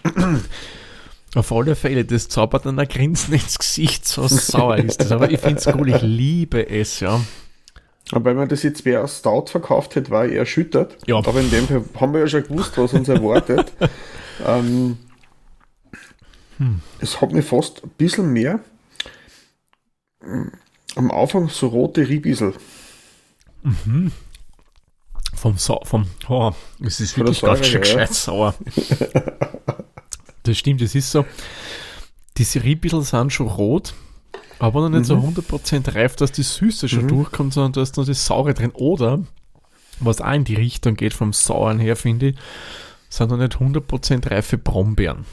[1.38, 5.12] Auf alle Fälle, das zaubert dann ein Grinsen ins Gesicht, so sauer ist das.
[5.12, 7.22] Aber ich finde es cool, ich liebe es, ja.
[8.12, 10.98] Aber wenn man das jetzt wer als Stout verkauft hätte, war ich erschüttert.
[11.06, 11.18] Ja.
[11.18, 13.72] Aber in dem Fall haben wir ja schon gewusst, was uns erwartet.
[14.48, 14.98] ähm,
[17.00, 18.60] Es hat mir fast ein bisschen mehr
[20.22, 20.48] mm,
[20.96, 22.56] am Anfang so rote Riebisel.
[25.36, 26.52] Vom Sau, vom, oh,
[26.84, 27.80] es ist Von wirklich ganz schön ja.
[27.82, 28.56] gescheit sauer.
[30.48, 31.26] das stimmt, das ist so,
[32.38, 33.94] diese Riebittel sind schon rot,
[34.60, 35.04] aber noch nicht Mhm.
[35.06, 38.72] so 100% reif, dass die Süße schon durchkommt, sondern da ist noch das Saure drin.
[38.74, 39.24] Oder,
[40.00, 42.36] was auch in die Richtung geht vom Sauren her, finde ich,
[43.10, 45.26] sind noch nicht 100% reife Brombeeren.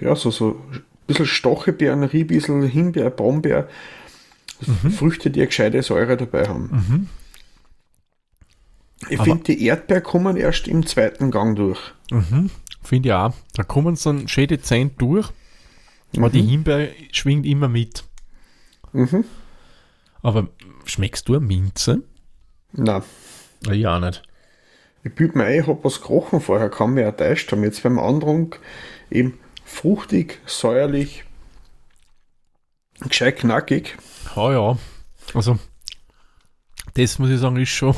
[0.00, 3.68] Ja, so, so ein bisschen Stachelbeeren, Riebisel, Himbeer, Brombeer.
[4.96, 7.08] Früchte, die eine gescheite Säure dabei haben.
[9.10, 11.80] Ich Aber- finde, die Erdbeer kommen erst im zweiten Gang durch.
[12.84, 13.32] Finde ich auch.
[13.54, 15.28] Da kommen sie dann schön dezent durch,
[16.16, 18.04] aber die Himbeere schwingt immer mit.
[18.92, 19.24] Mhm.
[20.22, 20.48] Aber
[20.84, 22.02] schmeckst du eine Minze?
[22.72, 23.02] Nein.
[23.66, 24.22] Ja, auch nicht.
[25.02, 27.62] Ich büte mir ein, ich habe was gerochen vorher, kann mir ertäuscht haben.
[27.62, 28.60] Jetzt beim Andrunk
[29.10, 31.24] eben fruchtig, säuerlich,
[33.00, 33.96] gescheit knackig.
[34.36, 34.78] Ja, ja.
[35.34, 35.58] Also,
[36.94, 37.96] das muss ich sagen, ist schon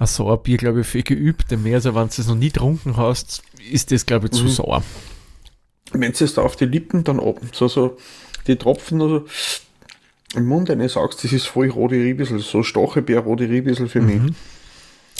[0.00, 1.76] ein Sauerbier, glaube ich, für Geübte mehr.
[1.76, 4.82] Also, wenn du es noch nie getrunken hast, ist das, glaube ich, zu sauer.
[5.92, 7.98] Wenn es da auf die Lippen dann ab, so, so
[8.46, 9.26] die Tropfen nur so
[10.34, 14.32] im Mund eine sagst, das ist voll rote Riebissel, so Stachelbeer, rote Riebissel für mich.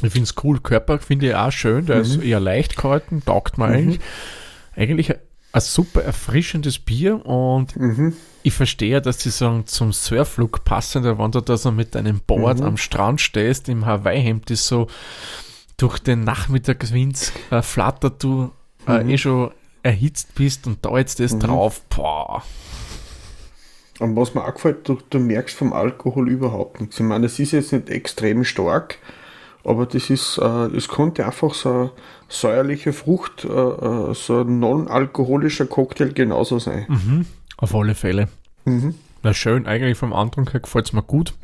[0.03, 0.61] Ich finde es cool.
[0.61, 1.85] Körper finde ich auch schön.
[1.85, 4.01] Der ist eher leicht gehalten, taugt mir eigentlich.
[4.75, 5.14] Eigentlich
[5.53, 7.75] ein, super erfrischendes Bier und
[8.43, 12.61] ich verstehe, dass sie sagen, zum Surflook passend, wenn du da so mit deinem Board
[12.61, 14.87] am Strand stehst, im Hawaii-Hemd, das so
[15.77, 18.53] durch den Nachmittagswind äh, flattert, du
[18.87, 19.51] äh, eh schon
[19.83, 21.83] erhitzt bist und da jetzt das drauf.
[21.89, 22.43] Boah.
[23.99, 26.99] Und was mir auch gefällt, du, du merkst vom Alkohol überhaupt nichts.
[26.99, 28.99] Ich meine, es ist jetzt nicht extrem stark,
[29.64, 31.90] aber das ist, äh, es konnte einfach so eine
[32.29, 36.87] säuerliche Frucht, äh, äh, so ein non-alkoholischer Cocktail genauso sein.
[37.57, 38.29] Auf alle Fälle.
[39.23, 41.35] Na schön, eigentlich vom Antrunk her gefällt es mir gut.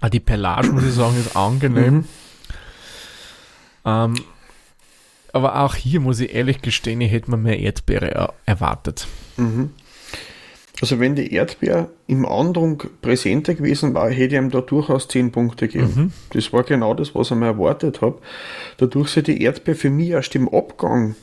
[0.00, 2.04] Auch die Perlage, muss ich sagen, ist angenehm.
[3.84, 4.14] Ähm,
[5.32, 9.08] aber auch hier muss ich ehrlich gestehen, ich hätte mir mehr Erdbeere er erwartet.
[10.84, 15.32] Also wenn die Erdbeer im Andrunk präsenter gewesen war, hätte ich ihm da durchaus 10
[15.32, 16.12] Punkte gegeben.
[16.34, 18.18] Das war genau das, was ich mir erwartet habe.
[18.76, 21.14] Dadurch sich die Erdbeer für mich erst im Abgang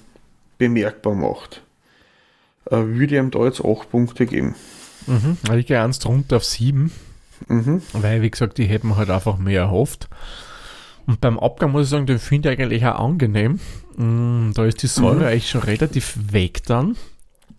[0.57, 1.61] bemerkbar macht,
[2.71, 4.55] äh, würde ich ihm da jetzt 8 Punkte geben.
[5.05, 5.37] Mhm.
[5.55, 6.91] Ich gehe eins drunter auf sieben,
[7.47, 7.83] Mhm.
[7.93, 10.09] weil, wie gesagt, die hätten halt einfach mehr erhofft.
[11.05, 13.59] Und beim Abgang muss ich sagen, den finde ich eigentlich auch angenehm.
[13.95, 16.95] Mm, da ist die Säure eigentlich schon relativ weg dann.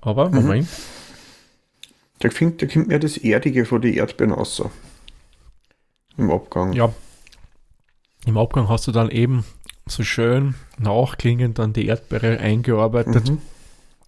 [0.00, 0.66] Aber, Moment.
[2.22, 4.62] Da, find, da kommt mir das Erdige von den Erdbeeren raus.
[6.16, 6.72] Im Abgang.
[6.72, 6.94] Ja.
[8.24, 9.44] Im Abgang hast du dann eben
[9.86, 13.28] so schön nachklingend dann die Erdbeere eingearbeitet.
[13.28, 13.38] Mhm.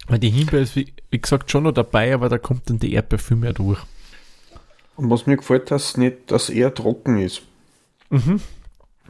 [0.07, 2.93] Weil die Himbeere ist, wie, wie gesagt, schon noch dabei, aber da kommt dann die
[2.93, 3.81] Erdbeere viel mehr durch.
[4.95, 7.43] Und was mir gefällt, dass nicht, dass er trocken ist.
[8.11, 8.41] Mhm.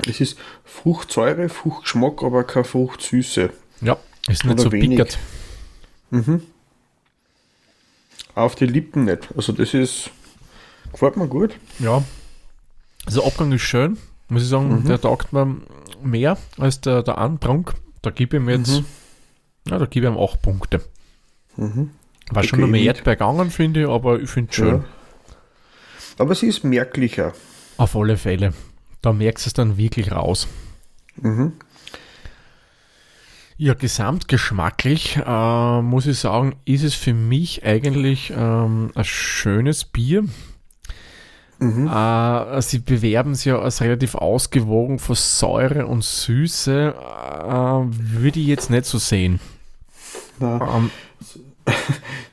[0.06, 3.50] Es ist Fruchtsäure, Fruchtgeschmack, aber keine Fruchtsüße.
[3.82, 4.88] Ja, ist nicht Oder so wenig.
[4.96, 5.18] bickert.
[8.34, 9.28] Auf die Lippen nicht.
[9.36, 10.10] Also das ist,
[10.92, 11.56] gefällt mir gut.
[11.78, 12.02] Ja.
[13.06, 14.84] Also Abgang ist schön, muss ich sagen, Mhm.
[14.86, 15.56] der taugt mir
[16.02, 17.74] mehr als der, der Antrunk.
[18.02, 18.84] Da gebe ich ihm jetzt, Mhm.
[19.68, 20.80] ja, da gebe ich ihm 8 Punkte.
[21.56, 22.82] War schon noch mehr.
[22.82, 24.74] Erdbeer gegangen, finde ich, aber ich finde es schön.
[24.76, 24.84] Ja.
[26.18, 27.32] Aber sie ist merklicher.
[27.76, 28.52] Auf alle Fälle.
[29.02, 30.48] Da merkst du es dann wirklich raus.
[31.16, 31.52] Mhm.
[33.56, 40.24] Ja, gesamtgeschmacklich äh, muss ich sagen, ist es für mich eigentlich ähm, ein schönes Bier.
[41.60, 41.86] Mhm.
[41.86, 46.94] Äh, sie bewerben es ja als relativ ausgewogen von Säure und Süße.
[46.96, 49.38] Äh, würde ich jetzt nicht so sehen.
[50.40, 50.90] Ähm,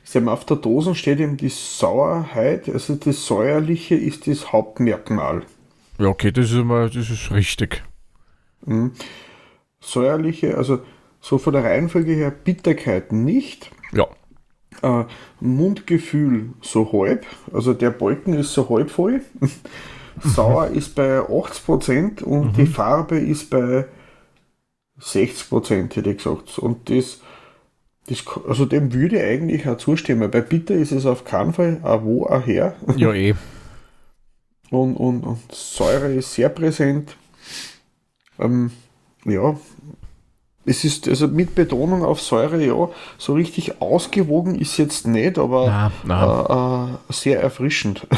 [0.02, 5.44] Sie haben auf der Dose steht eben die Sauerheit, also das Säuerliche ist das Hauptmerkmal.
[5.98, 7.82] ja, okay, das ist, immer, das ist richtig.
[9.80, 10.80] Säuerliche, also
[11.22, 13.70] so von der Reihenfolge her Bitterkeit nicht.
[13.92, 14.06] Ja,
[14.82, 15.04] Äh,
[15.40, 19.22] Mundgefühl so halb, also der Balken ist so halb voll.
[20.20, 23.86] Sauer ist bei 80% und die Farbe ist bei
[25.00, 26.58] 60%, hätte ich gesagt.
[26.58, 27.20] Und das,
[28.08, 30.30] das, also dem würde ich eigentlich auch zustimmen.
[30.30, 32.76] Bei Bitter ist es auf keinen Fall auch wo, auch her.
[32.96, 33.34] ja eh.
[34.70, 37.16] Und, und, und Säure ist sehr präsent.
[38.38, 38.70] Ähm,
[39.26, 39.58] ja,
[40.64, 45.66] Es ist also mit Betonung auf Säure, ja, so richtig ausgewogen ist jetzt nicht, aber
[45.66, 46.86] Na, na.
[46.86, 48.06] Äh, äh, sehr erfrischend.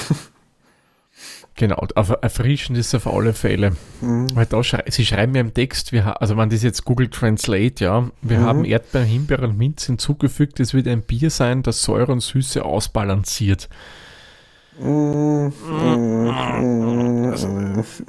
[1.57, 3.76] Genau, erfrischend ist es auf alle Fälle.
[4.00, 7.85] Weil da schrei sie schreiben mir im Text, wir also wenn das jetzt Google Translate,
[7.85, 12.11] ja, wir haben Erdbeeren, Himbeeren und Minz hinzugefügt, es wird ein Bier sein, das Säure
[12.11, 13.68] und Süße ausbalanciert.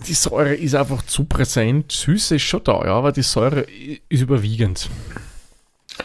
[0.07, 3.61] Die Säure ist einfach zu präsent, Süße ist schon da, ja, aber die Säure
[4.09, 4.89] ist überwiegend.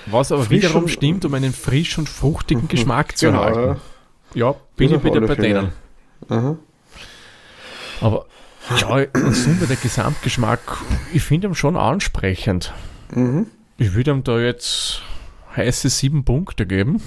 [0.06, 3.80] Was aber Frisch wiederum stimmt, um einen frisch und fruchtigen Geschmack zu Genau, erhalten.
[4.34, 4.54] ja.
[4.76, 5.72] Bin ich wieder bei denen.
[6.28, 6.56] Aha.
[8.00, 8.26] Aber
[8.78, 10.60] ja, in Summe der Gesamtgeschmack,
[11.12, 12.72] ich finde ihn schon ansprechend.
[13.14, 13.46] Mhm.
[13.78, 15.02] Ich würde ihm da jetzt
[15.56, 17.02] heiße sieben Punkte geben.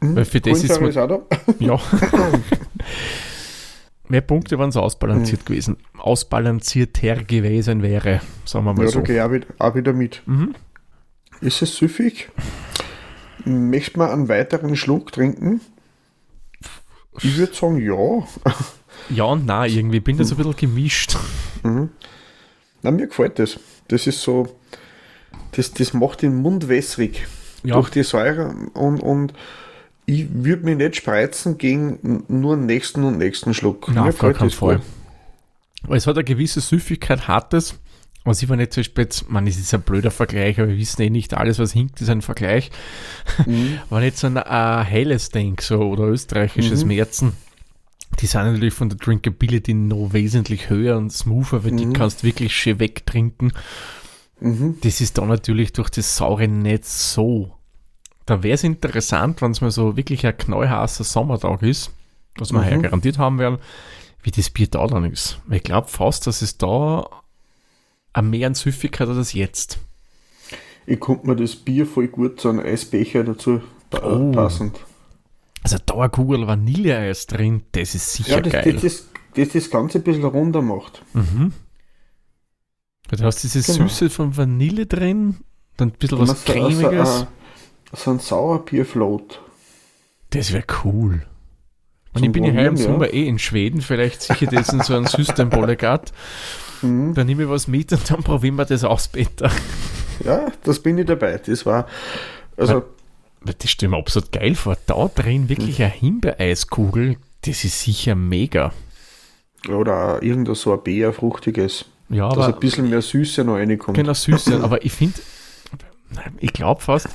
[0.00, 1.20] Weil für das ist man, da.
[1.58, 1.80] ja.
[4.08, 5.76] Mehr Punkte waren es ausbalanciert gewesen.
[5.98, 9.00] Ausbalancierter gewesen wäre, sagen wir mal Ja, so.
[9.00, 10.22] da gehe ich auch wieder, auch wieder mit.
[10.26, 10.54] Mhm.
[11.40, 12.30] Ist es süffig?
[13.44, 15.60] Möchte man einen weiteren Schluck trinken?
[17.20, 18.26] Ich würde sagen, ja.
[19.10, 21.16] Ja und nein, irgendwie bin ich so ein bisschen gemischt.
[21.62, 23.58] Na, mir gefällt das.
[23.88, 24.48] Das ist so,
[25.52, 27.26] das, das macht den Mund wässrig
[27.62, 27.74] Ja.
[27.76, 29.32] durch die Säure und, und
[30.08, 33.88] ich würde mich nicht spreizen gegen nur den nächsten und nächsten Schluck.
[33.88, 34.80] Nein, auf gar keinen Fall.
[35.90, 37.78] es hat eine gewisse Süffigkeit, hat es.
[38.24, 41.02] Was ich war nicht so spät, man, es ist ein blöder Vergleich, aber wir wissen
[41.02, 42.70] eh nicht, alles, was hinkt, ist ein Vergleich.
[43.44, 43.80] Mhm.
[43.90, 46.88] Wenn ich jetzt an ein helles denke, so, oder österreichisches Mhm.
[46.88, 47.32] Märzen,
[48.18, 52.56] die sind natürlich von der Drinkability noch wesentlich höher und smoother, weil die kannst wirklich
[52.56, 53.52] schön wegtrinken.
[54.40, 54.78] Mhm.
[54.80, 57.57] Das ist da natürlich durch das Saure nicht so.
[58.28, 61.90] Da wäre es interessant, wenn es mal so wirklich ein knallheißer Sommertag ist,
[62.36, 62.64] was wir Mhm.
[62.66, 63.56] heuer garantiert haben werden,
[64.22, 65.38] wie das Bier da dann ist.
[65.50, 67.08] Ich glaube fast, dass es da
[68.12, 69.78] ein mehr an Süffigkeit hat als jetzt.
[70.84, 73.62] Ich konnte mir das Bier voll gut zu einem Eisbecher dazu
[74.02, 74.30] Oh.
[74.32, 74.78] passend.
[75.62, 78.72] Also da eine Kugel Vanilleeis drin, das ist sicher Ja, das, geil.
[78.74, 81.02] das, das, das das Ganze ein bisschen runder macht.
[81.14, 81.54] mhm.
[83.10, 83.88] Du hast diese Genau.
[83.88, 85.36] Süße von Vanille drin,
[85.78, 87.26] dann ein bisschen was Cremiges.
[87.92, 89.40] So, ein Sauerbier-Float.
[90.30, 91.22] Das wäre cool.
[92.12, 92.82] Und Zum ich bin ja heuer im ja.
[92.82, 96.12] Sommer eh in Schweden, vielleicht sicher das in so ein Systembollegat.
[96.82, 97.14] Mhm.
[97.14, 99.50] Dann nehme ich was mit und dann probieren wir das aus, Peter.
[100.24, 101.38] Ja, das bin ich dabei.
[101.38, 101.86] Das war,
[102.56, 102.84] also,
[103.40, 104.76] Weil Das stelle ich mir absolut geil vor.
[104.86, 108.72] Da drin wirklich eine Himbeereiskugel, das ist sicher mega.
[109.68, 113.96] oder irgendein so ein fruchtiges, Ja, dass aber ein bisschen mehr Süße noch reinkommt.
[113.96, 114.62] genau süß sein.
[114.62, 115.20] Aber ich finde,
[116.40, 117.08] ich glaube fast,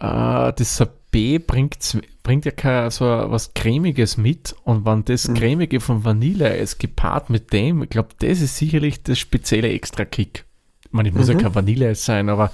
[0.00, 4.54] äh, das Sabé bringt, bringt ja kein, so was Cremiges mit.
[4.64, 9.18] Und wenn das Cremige von Vanilleeis gepaart mit dem, ich glaube, das ist sicherlich das
[9.18, 10.44] spezielle Extra-Kick.
[10.84, 12.50] Ich meine, es muss ja kein Vanilleeis sein, aber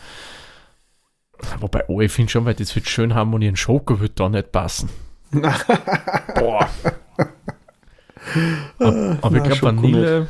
[1.60, 3.56] wobei, oh, ich finde schon, weil das wird schön harmonieren.
[3.56, 4.88] Schoko wird da nicht passen.
[5.32, 6.68] Boah.
[8.78, 10.28] aber, aber ich na, glaube, Schoko Vanille,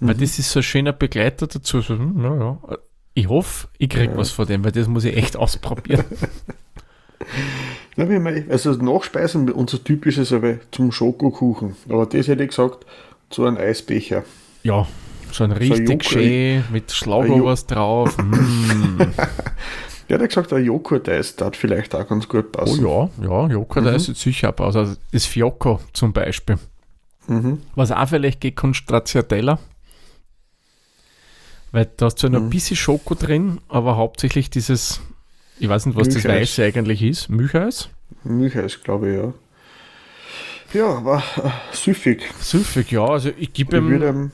[0.00, 1.80] weil das ist so ein schöner Begleiter dazu.
[1.80, 2.78] So, hm, na ja.
[3.18, 6.04] Ich hoffe, ich kriege was von dem, weil das muss ich echt ausprobieren.
[7.96, 11.74] Na, wie also Nachspeisen, unser typisches aber zum Schokokuchen.
[11.88, 12.86] Aber das hätte ich gesagt,
[13.28, 14.22] zu einem Eisbecher.
[14.62, 14.86] ja,
[15.32, 18.16] so ein richtig Joghurt- schön mit Schlagobers drauf.
[18.22, 18.98] Mm.
[20.08, 22.86] Der hat ja gesagt, ein Joghurt-Eis, das hat vielleicht auch ganz gut Oh passen.
[22.86, 23.98] ja, ja, Joghurt Mhm.
[23.98, 24.76] sieht sicher aus.
[24.76, 26.56] Also das Fiocco zum Beispiel.
[27.26, 27.62] Mhm.
[27.74, 29.58] Was auch vielleicht geht, Stracciatella.
[31.72, 32.46] Weil da hast du noch Mhm.
[32.46, 35.00] ein bisschen Schoko drin, aber hauptsächlich dieses,
[35.58, 36.40] ich weiß nicht, was das Milcheis.
[36.58, 37.28] Weiße eigentlich ist.
[37.28, 37.88] Milcheis?
[38.24, 39.34] Milcheis, glaube ich, ja.
[40.74, 42.22] Ja, war äh, süffig.
[42.40, 43.04] Süffig, ja.
[43.04, 44.30] Also ich gebe ihm,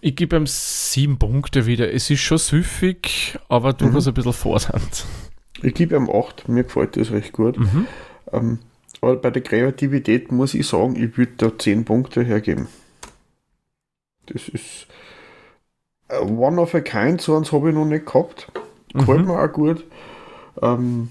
[0.00, 1.92] ich gebe ihm sieben Punkte wieder.
[1.92, 4.10] Es ist schon süffig, aber durchaus Mhm.
[4.10, 5.04] ein bisschen Vorsand.
[5.62, 6.48] ich gebe ihm 8.
[6.48, 7.58] Mir gefällt das recht gut.
[7.58, 7.86] Mhm.
[8.32, 8.58] Ähm,
[9.00, 12.68] aber bei der Kreativität muss ich sagen, ich würde da 10 Punkte hergeben.
[14.26, 14.86] Das ist
[16.10, 18.50] one of a kind, so eins habe ich noch nicht gehabt.
[18.92, 19.26] Gefällt Mhm.
[19.26, 19.84] mir auch gut.
[20.62, 21.10] Ähm,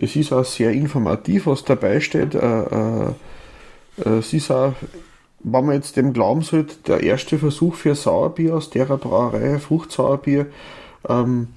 [0.00, 2.34] es ist auch sehr informativ, was dabei steht.
[2.34, 3.08] Äh, äh,
[4.04, 4.74] äh, es ist auch,
[5.40, 10.46] wenn man jetzt dem glauben sollte, der erste Versuch für Sauerbier aus der Brauerei, Fruchtsauerbier.
[11.08, 11.48] Ähm,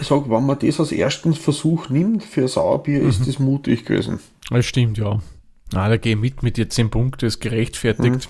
[0.00, 3.08] ich sage, wenn man das als ersten Versuch nimmt für Sauerbier, Mhm.
[3.10, 4.18] ist das mutig gewesen.
[4.50, 5.20] Das stimmt, ja.
[5.72, 8.28] Na, da gehe ich mit mit dir 10 Punkte, ist gerechtfertigt.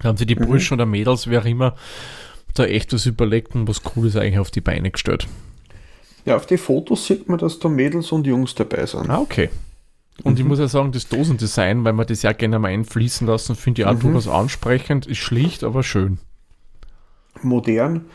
[0.00, 1.76] Da haben sie die Burschen oder Mädels, wer auch immer,
[2.54, 5.26] da echt was überlegt und was Cooles eigentlich auf die Beine gestellt.
[6.24, 9.10] Ja, auf die Fotos sieht man, dass da Mädels und Jungs dabei sind.
[9.10, 9.50] Ah, okay.
[10.22, 13.56] Und ich muss ja sagen, das Dosendesign, weil man das ja gerne mal einfließen lassen,
[13.56, 15.06] finde ich auch durchaus ansprechend.
[15.06, 16.18] Ist schlicht, aber schön.
[17.42, 18.06] modern.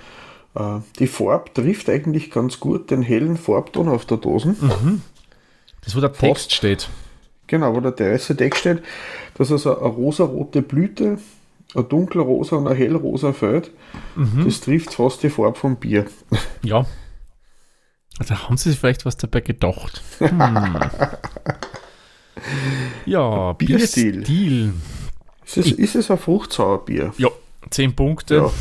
[0.56, 4.56] Äh, die Farbe trifft eigentlich ganz gut den hellen Farbton auf der Dosen.
[4.62, 5.02] Mhm.
[5.84, 6.54] Das, wo der Text Fast.
[6.54, 6.90] steht.
[7.48, 8.82] Genau, wo der weiße Text steht,
[9.36, 11.18] dass also eine rosarote Blüte,
[11.76, 13.72] ein dunkelrosa und ein hellrosa Feld,
[14.44, 16.06] das trifft fast die Farbe vom Bier.
[16.64, 16.86] Ja.
[18.18, 20.02] Also haben sie sich vielleicht was dabei gedacht.
[20.18, 20.30] Hm.
[23.06, 24.24] ja, Bierstil.
[24.24, 24.74] Bierstil.
[25.46, 27.14] Ist es, ist es ein Fruchtsauerbier?
[27.18, 27.30] Ja,
[27.70, 28.36] 10 Punkte.
[28.36, 28.52] Ja.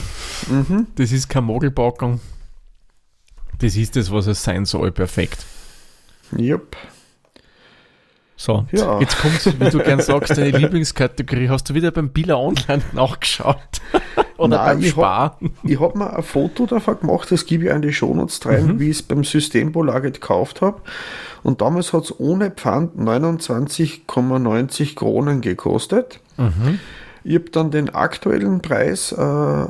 [0.52, 0.86] Mhm.
[0.94, 2.20] Das ist kein Mogelpackung.
[3.58, 4.92] Das ist das, was es sein soll.
[4.92, 5.44] Perfekt.
[6.38, 6.76] Yep.
[8.40, 9.00] So, Ja.
[9.00, 11.48] jetzt kommt, wie du gern sagst, deine Lieblingskategorie.
[11.48, 13.56] Hast du wieder beim Billa Online nachgeschaut?
[14.36, 15.38] Oder Nein, beim ich Spar?
[15.64, 18.90] Ich habe mir ein Foto davon gemacht, das gebe ich an die Shownotes rein, wie
[18.90, 20.80] ich es beim Systembolager gekauft habe.
[21.42, 26.20] Und damals hat es ohne Pfand 29,90 Kronen gekostet.
[27.24, 29.66] Ich habe dann den aktuellen Preis äh,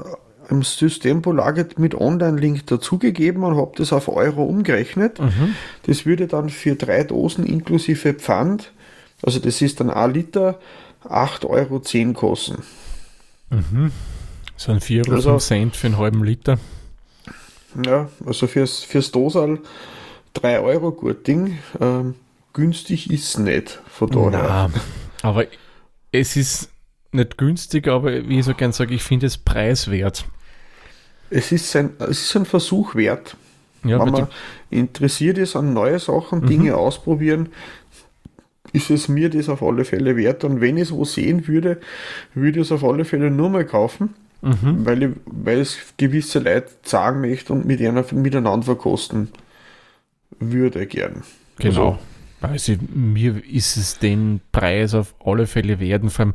[0.50, 5.18] im Systembolager mit Online-Link dazugegeben und habe das auf Euro umgerechnet.
[5.84, 8.72] Das würde dann für drei Dosen inklusive Pfand,
[9.22, 10.58] also das ist dann ein Liter,
[11.04, 12.62] 8,10 Euro kosten.
[14.56, 16.58] So ein 4 Euro Also- Cent für einen halben Liter.
[17.84, 19.58] Ja, also fürs, fürs Dosal
[20.34, 21.58] 3 Euro gut Ding.
[21.80, 22.14] Ähm,
[22.52, 24.30] günstig ist nicht von daher.
[24.32, 24.70] Na,
[25.22, 25.44] aber
[26.10, 26.70] es ist
[27.12, 30.24] nicht günstig, aber wie ich so gern sage, ich finde es preiswert.
[31.30, 33.36] Es, ist ein, es ist ein Versuch wert.
[33.84, 34.28] Ja, Wenn man
[34.70, 37.50] interessiert ist an neue Sachen, Dinge ausprobieren,
[38.72, 40.44] ist es mir das auf alle Fälle wert.
[40.44, 41.80] Und wenn ich es wo sehen würde,
[42.34, 46.68] würde ich es auf alle Fälle nur mal kaufen, weil, ich, weil es gewisse Leute
[46.82, 49.28] sagen möchte und mit einer miteinander verkosten
[50.38, 51.22] würde gern.
[51.58, 51.90] Genau.
[51.90, 51.98] Also
[52.94, 56.02] mir ist es den Preis auf alle Fälle wert.
[56.02, 56.34] Und vor allem,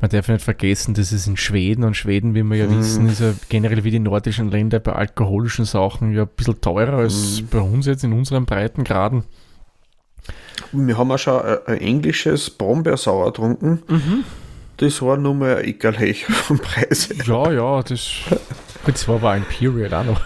[0.00, 3.20] man darf nicht vergessen, das ist in Schweden und Schweden, wie wir ja wissen, ist
[3.20, 7.60] ja generell wie die nordischen Länder bei alkoholischen Sachen ja ein bisschen teurer als bei
[7.60, 9.24] uns jetzt in unseren Breitengraden.
[10.72, 13.82] Wir haben auch schon ein, ein englisches Brombeersauer getrunken.
[14.78, 17.08] Das war nur mal ein Eckerlech vom Preis.
[17.26, 18.10] Ja, ja, das,
[18.86, 20.20] das war aber ein Period auch noch.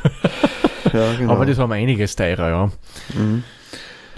[0.93, 1.33] Ja, genau.
[1.33, 2.71] Aber das war um einiges teurer, ja.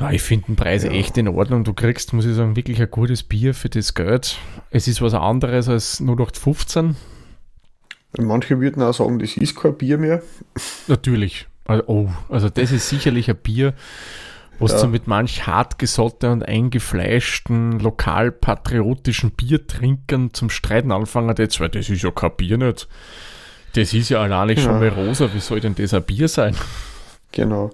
[0.01, 1.63] Ja, ich finde den Preis echt in Ordnung.
[1.65, 4.39] Du kriegst, muss ich sagen, wirklich ein gutes Bier für das Geld.
[4.71, 6.97] Es ist was anderes als 0815.
[8.19, 10.23] Manche würden auch sagen, das ist kein Bier mehr.
[10.89, 11.47] Natürlich.
[11.67, 13.75] Also, oh, also das ist sicherlich ein Bier,
[14.59, 14.81] was Ja.
[14.83, 22.03] du mit manch hartgesotten und eingefleischten, lokalpatriotischen Biertrinkern zum Streiten anfangen jetzt, weil das ist
[22.03, 22.89] ja kein Bier nicht.
[23.75, 24.79] Das ist ja alleine schon Ja.
[24.81, 26.57] mal rosa, wie soll denn das ein Bier sein?
[27.33, 27.71] Genau.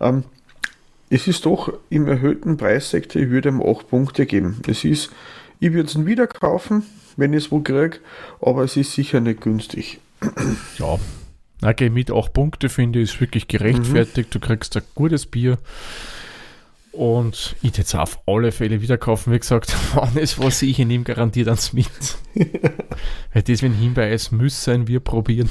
[0.00, 0.22] Ähm,
[1.10, 4.60] es ist doch im erhöhten Preissektor, ich würde ihm 8 Punkte geben.
[4.66, 5.10] Es ist,
[5.60, 6.84] ich würde es wieder kaufen,
[7.16, 7.98] wenn ich es wo kriege,
[8.40, 10.00] aber es ist sicher nicht günstig.
[10.78, 10.98] Ja,
[11.60, 14.34] na, geh mit, auch Punkte finde ich, ist wirklich gerechtfertigt.
[14.34, 15.58] Du kriegst ein gutes Bier.
[16.92, 19.32] Und ich jetzt auf alle Fälle wieder kaufen.
[19.32, 19.74] Wie gesagt,
[20.12, 21.88] wenn es was ich nehme, garantiert ans mit.
[23.32, 25.48] Weil das, wenn Hinweis müssen wir probieren.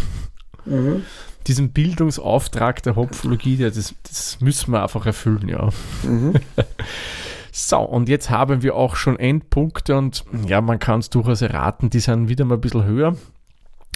[1.48, 5.70] Diesen Bildungsauftrag der Hopfologie, das, das müssen wir einfach erfüllen, ja.
[7.56, 11.92] So, und jetzt haben wir auch schon Endpunkte und ja, man kann es durchaus erraten,
[11.92, 13.16] die sind wieder mal ein bisschen höher.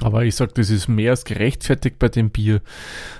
[0.02, 2.62] Aber ich sage, das ist mehr als gerechtfertigt bei dem Bier.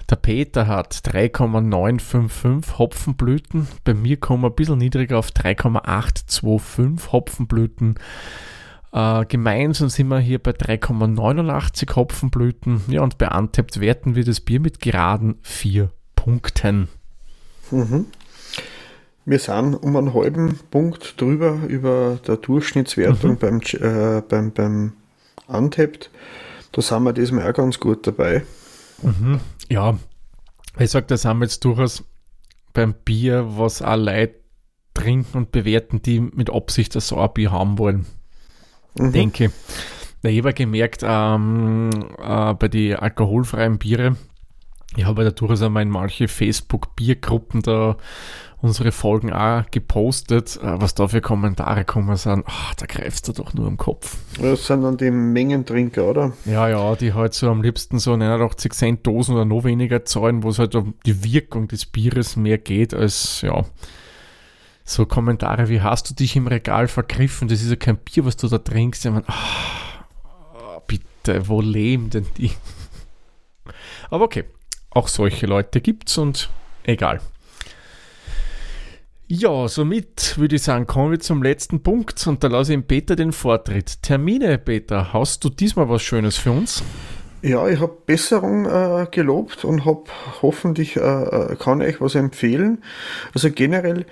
[0.10, 3.68] Der Peter hat 3,955 Hopfenblüten.
[3.84, 7.96] Bei mir kommen wir ein bisschen niedriger auf 3,825 Hopfenblüten.
[8.94, 12.82] Äh, gemeinsam sind wir hier bei 3,89 Hopfenblüten.
[12.88, 16.88] Ja, und bei Untapped werten wir das Bier mit geraden 4 Punkten.
[19.26, 24.94] Wir sind um einen halben Punkt drüber über der Durchschnittswertung beim, Ch- äh, beim, beim
[25.48, 26.10] Untapped.
[26.72, 28.44] Da sind wir diesmal auch ganz gut dabei.
[29.70, 29.98] Ja,
[30.80, 32.04] ich sage, das haben wir jetzt durchaus
[32.74, 34.36] beim Bier, was auch Leute
[34.94, 38.06] trinken und bewerten, die mit Absicht das Sauerbier haben wollen.
[38.98, 39.46] Denke.
[39.46, 39.52] ich.
[40.24, 41.90] Na, Ich habe gemerkt, ähm,
[42.22, 44.18] äh, bei den alkoholfreien Biere,
[44.96, 47.98] ich habe da durchaus einmal in manche Facebook-Biergruppen da
[48.60, 52.44] unsere Folgen auch gepostet, äh, was da für Kommentare kommen sind.
[52.48, 54.18] Ach, da greifst du doch nur am Kopf.
[54.42, 56.34] Das sind dann die Mengentrinker, oder?
[56.46, 60.42] Ja, ja, die halt so am liebsten so 89 Cent Dosen oder noch weniger zahlen,
[60.42, 63.64] wo es halt um die Wirkung des Bieres mehr geht als, ja,
[64.88, 67.50] so Kommentare wie, hast du dich im Regal vergriffen?
[67.50, 69.06] Das ist ja kein Bier, was du da trinkst.
[69.06, 72.52] Ich meine, ah, bitte, wo leben denn die?
[74.10, 74.46] Aber okay,
[74.90, 76.50] auch solche Leute gibt's und
[76.84, 77.20] egal.
[79.28, 82.88] Ja, somit würde ich sagen, kommen wir zum letzten Punkt und da lasse ich dem
[82.88, 84.02] Peter den Vortritt.
[84.02, 86.82] Termine, Peter, hast du diesmal was Schönes für uns?
[87.42, 90.06] Ja, ich habe Besserung äh, gelobt und habe
[90.42, 92.84] hoffentlich, äh, äh, kann euch was empfehlen.
[93.34, 94.06] Also generell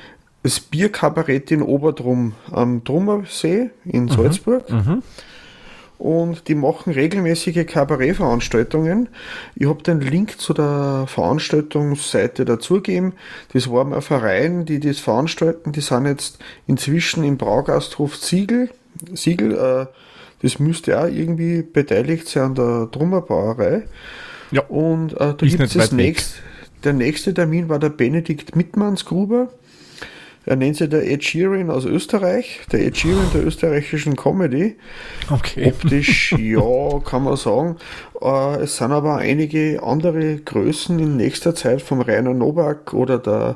[0.46, 4.10] das Bierkabarett in Oberdrum am Drummersee in mhm.
[4.10, 4.70] Salzburg.
[4.70, 5.02] Mhm
[5.98, 9.08] und die machen regelmäßige Kabarettveranstaltungen.
[9.56, 13.14] Ich habe den Link zu der Veranstaltungsseite dazugegeben.
[13.54, 15.72] Das war ein Verein, die das veranstalten.
[15.72, 16.38] Die sind jetzt
[16.68, 18.70] inzwischen im Braugasthof Siegel.
[19.14, 19.86] Siegel, äh,
[20.42, 23.84] das müsste auch irgendwie beteiligt sein an der Drummerbrauerei.
[24.52, 24.64] Ja.
[24.64, 26.40] Und äh, da gibt es das nächste.
[26.84, 29.48] Der nächste Termin war der Benedikt Mittmannsgruber.
[30.46, 34.76] Er nennt sich der Ed Sheeran aus Österreich, der Ed Sheeran der österreichischen Comedy.
[35.30, 35.68] Okay.
[35.68, 37.78] Optisch, ja, kann man sagen.
[38.22, 43.56] Äh, es sind aber einige andere Größen in nächster Zeit vom Rainer Nowak oder der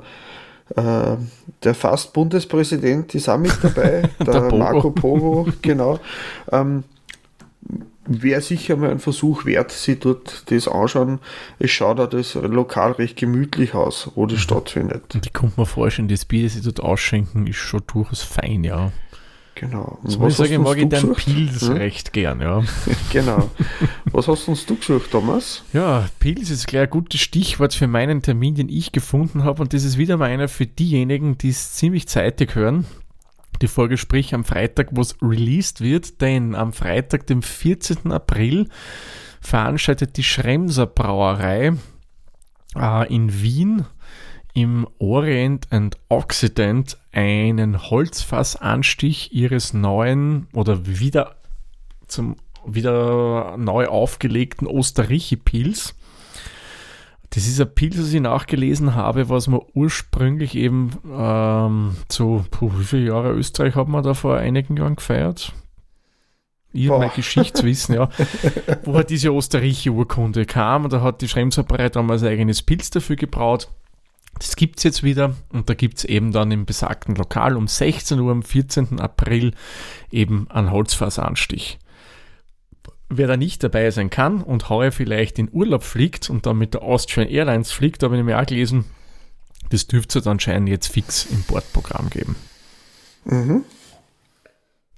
[0.75, 1.17] äh,
[1.63, 5.99] der fast Bundespräsident ist auch mit dabei, der, der Marco Pogo, genau.
[6.51, 6.83] Ähm,
[8.09, 11.19] wäre sicher mal ein Versuch wert, sie dort das anschauen.
[11.59, 15.15] Es schaut auch das lokal recht gemütlich aus, wo das stattfindet.
[15.15, 18.63] Und ich kommt mir vorstellen, das Bier, das sie dort ausschenken, ist schon durchaus fein,
[18.63, 18.91] ja.
[19.55, 19.99] Genau.
[20.05, 21.73] So muss ich sagen, mag ich den Pils hm?
[21.73, 22.63] recht gern, ja.
[23.11, 23.49] genau.
[24.05, 25.63] Was hast uns du gesucht, Thomas?
[25.73, 29.61] Ja, Pils ist gleich ein gutes Stichwort für meinen Termin, den ich gefunden habe.
[29.61, 32.85] Und das ist wieder mal einer für diejenigen, die es ziemlich zeitig hören
[33.61, 38.11] die Folge, sprich am Freitag, wo es released wird, denn am Freitag, dem 14.
[38.11, 38.67] April,
[39.41, 41.73] veranstaltet die Schremser Brauerei
[42.75, 43.85] äh, in Wien
[44.53, 51.35] im Orient and Occident einen Holzfassanstich ihres neuen oder wieder
[52.07, 52.35] zum
[52.65, 55.95] wieder neu aufgelegten Osterrichi-Pils.
[57.31, 62.71] Das ist ein Pilz, das ich nachgelesen habe, was man ursprünglich eben ähm, zu, puh,
[62.77, 65.53] wie viele Jahre Österreich hat man da vor einigen Jahren gefeiert?
[66.71, 68.09] Ich mein Geschichtswissen, ja.
[68.83, 73.15] wo halt diese Osterreiche-Urkunde kam und da hat die Schremsabbrei damals ein eigenes Pilz dafür
[73.15, 73.69] gebraut.
[74.37, 77.67] Das gibt es jetzt wieder und da gibt es eben dann im besagten Lokal um
[77.67, 78.99] 16 Uhr am 14.
[78.99, 79.53] April
[80.11, 81.79] eben einen Holzfassanstich.
[83.09, 86.75] Wer da nicht dabei sein kann und heuer vielleicht in Urlaub fliegt und dann mit
[86.75, 88.85] der Austrian Airlines fliegt, habe ich mir auch gelesen,
[89.69, 92.35] das dürfte es anscheinend jetzt fix im Bordprogramm geben.
[93.25, 93.63] Mhm.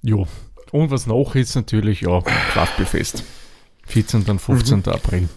[0.02, 0.26] Jo.
[0.72, 3.24] Und was noch ist natürlich, ja, Kraftbefest.
[3.86, 4.22] 14.
[4.22, 4.78] und 15.
[4.78, 4.84] Mhm.
[4.92, 5.28] April.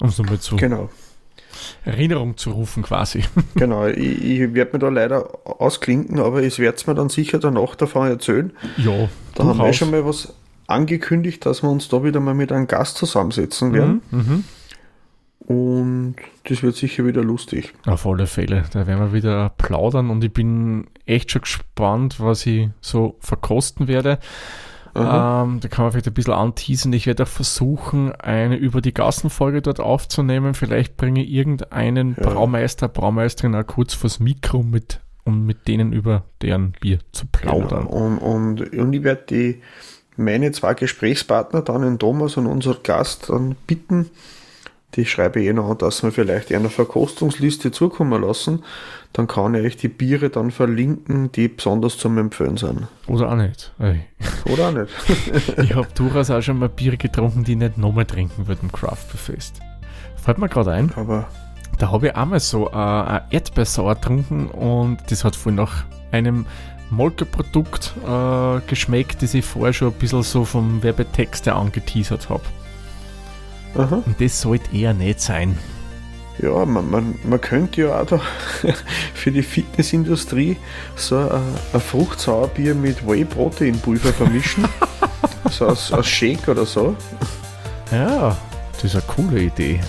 [0.00, 0.88] Um es nochmal zu genau.
[1.84, 3.24] Erinnerung zu rufen quasi.
[3.54, 7.38] Genau, ich, ich werde mir da leider ausklinken, aber ich werde es mir dann sicher
[7.38, 8.52] danach davon erzählen.
[8.76, 10.32] Ja, da haben wir schon mal was
[10.68, 14.02] angekündigt, dass wir uns da wieder mal mit einem Gast zusammensetzen werden.
[14.10, 14.44] Mhm, mhm,
[15.40, 17.72] und das wird sicher wieder lustig.
[17.86, 18.64] Auf alle Fälle.
[18.72, 23.88] Da werden wir wieder plaudern und ich bin echt schon gespannt, was ich so verkosten
[23.88, 24.18] werde.
[24.94, 26.92] Ähm, da kann man vielleicht ein bisschen anteasen.
[26.92, 30.54] Ich werde auch versuchen, eine über die Gassenfolge dort aufzunehmen.
[30.54, 32.28] Vielleicht bringe ich irgendeinen ja.
[32.28, 37.86] Braumeister, Braumeisterin auch kurz vors Mikro mit, um mit denen über deren Bier zu plaudern.
[37.86, 38.06] Genau.
[38.06, 39.62] Und, und, und ich werde die
[40.18, 44.10] meine zwei Gesprächspartner, dann den Thomas und unser Gast, dann bitten,
[44.94, 48.64] die schreibe ich eh noch, dass wir vielleicht einer Verkostungsliste zukommen lassen.
[49.12, 52.88] Dann kann ich euch die Biere dann verlinken, die besonders zum Empfehlen sind.
[53.06, 53.72] Oder auch nicht.
[53.78, 54.00] Ey.
[54.50, 54.90] Oder auch nicht.
[55.62, 58.72] ich habe durchaus auch schon mal Biere getrunken, die ich nicht nochmal trinken würde im
[58.72, 59.60] Craft Fest.
[60.16, 60.92] Fällt mir gerade ein.
[60.96, 61.28] Aber
[61.78, 66.46] da habe ich einmal so äh, ein Erdbeersauer getrunken und das hat voll nach einem
[66.90, 72.42] Molkeprodukt äh, geschmeckt, das ich vorher schon ein bisschen so vom Werbetext her angeteasert habe.
[73.74, 75.58] Und das sollte eher nicht sein.
[76.40, 78.20] Ja, man, man, man könnte ja auch da
[79.14, 80.56] für die Fitnessindustrie
[80.94, 84.64] so ein, ein Fruchtsauerbier mit Whey-Protein-Pulver vermischen.
[85.50, 86.96] so als, als Shake oder so.
[87.90, 88.36] Ja,
[88.74, 89.80] das ist eine coole Idee.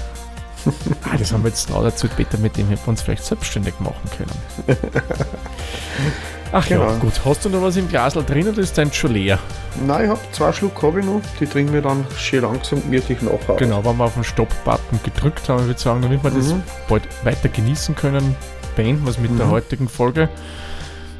[1.03, 4.09] ah, das haben wir jetzt noch dazu Peter, mit dem wir uns vielleicht selbstständig machen
[4.17, 4.77] können.
[6.51, 6.85] Ach genau.
[6.85, 7.13] ja, gut.
[7.23, 9.37] Hast du noch was im Glasl drin oder ist dein schon leer?
[9.85, 11.21] Nein, ich habe zwei Schluck habe ich noch.
[11.39, 13.55] Die trinken wir dann schön langsam gemütlich nachher.
[13.57, 16.35] Genau, wenn wir auf den Stopp-Button gedrückt haben, würde ich sagen, damit wir mhm.
[16.35, 16.55] das
[16.87, 18.35] bald weiter genießen können,
[18.75, 19.37] beenden wir es mit mhm.
[19.37, 20.29] der heutigen Folge.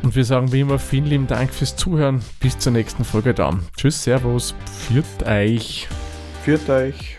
[0.02, 2.22] Und wir sagen wie immer vielen lieben Dank fürs Zuhören.
[2.40, 3.62] Bis zur nächsten Folge dann.
[3.78, 4.56] Tschüss, Servus,
[4.88, 5.88] führt euch.
[6.44, 7.19] Führt euch.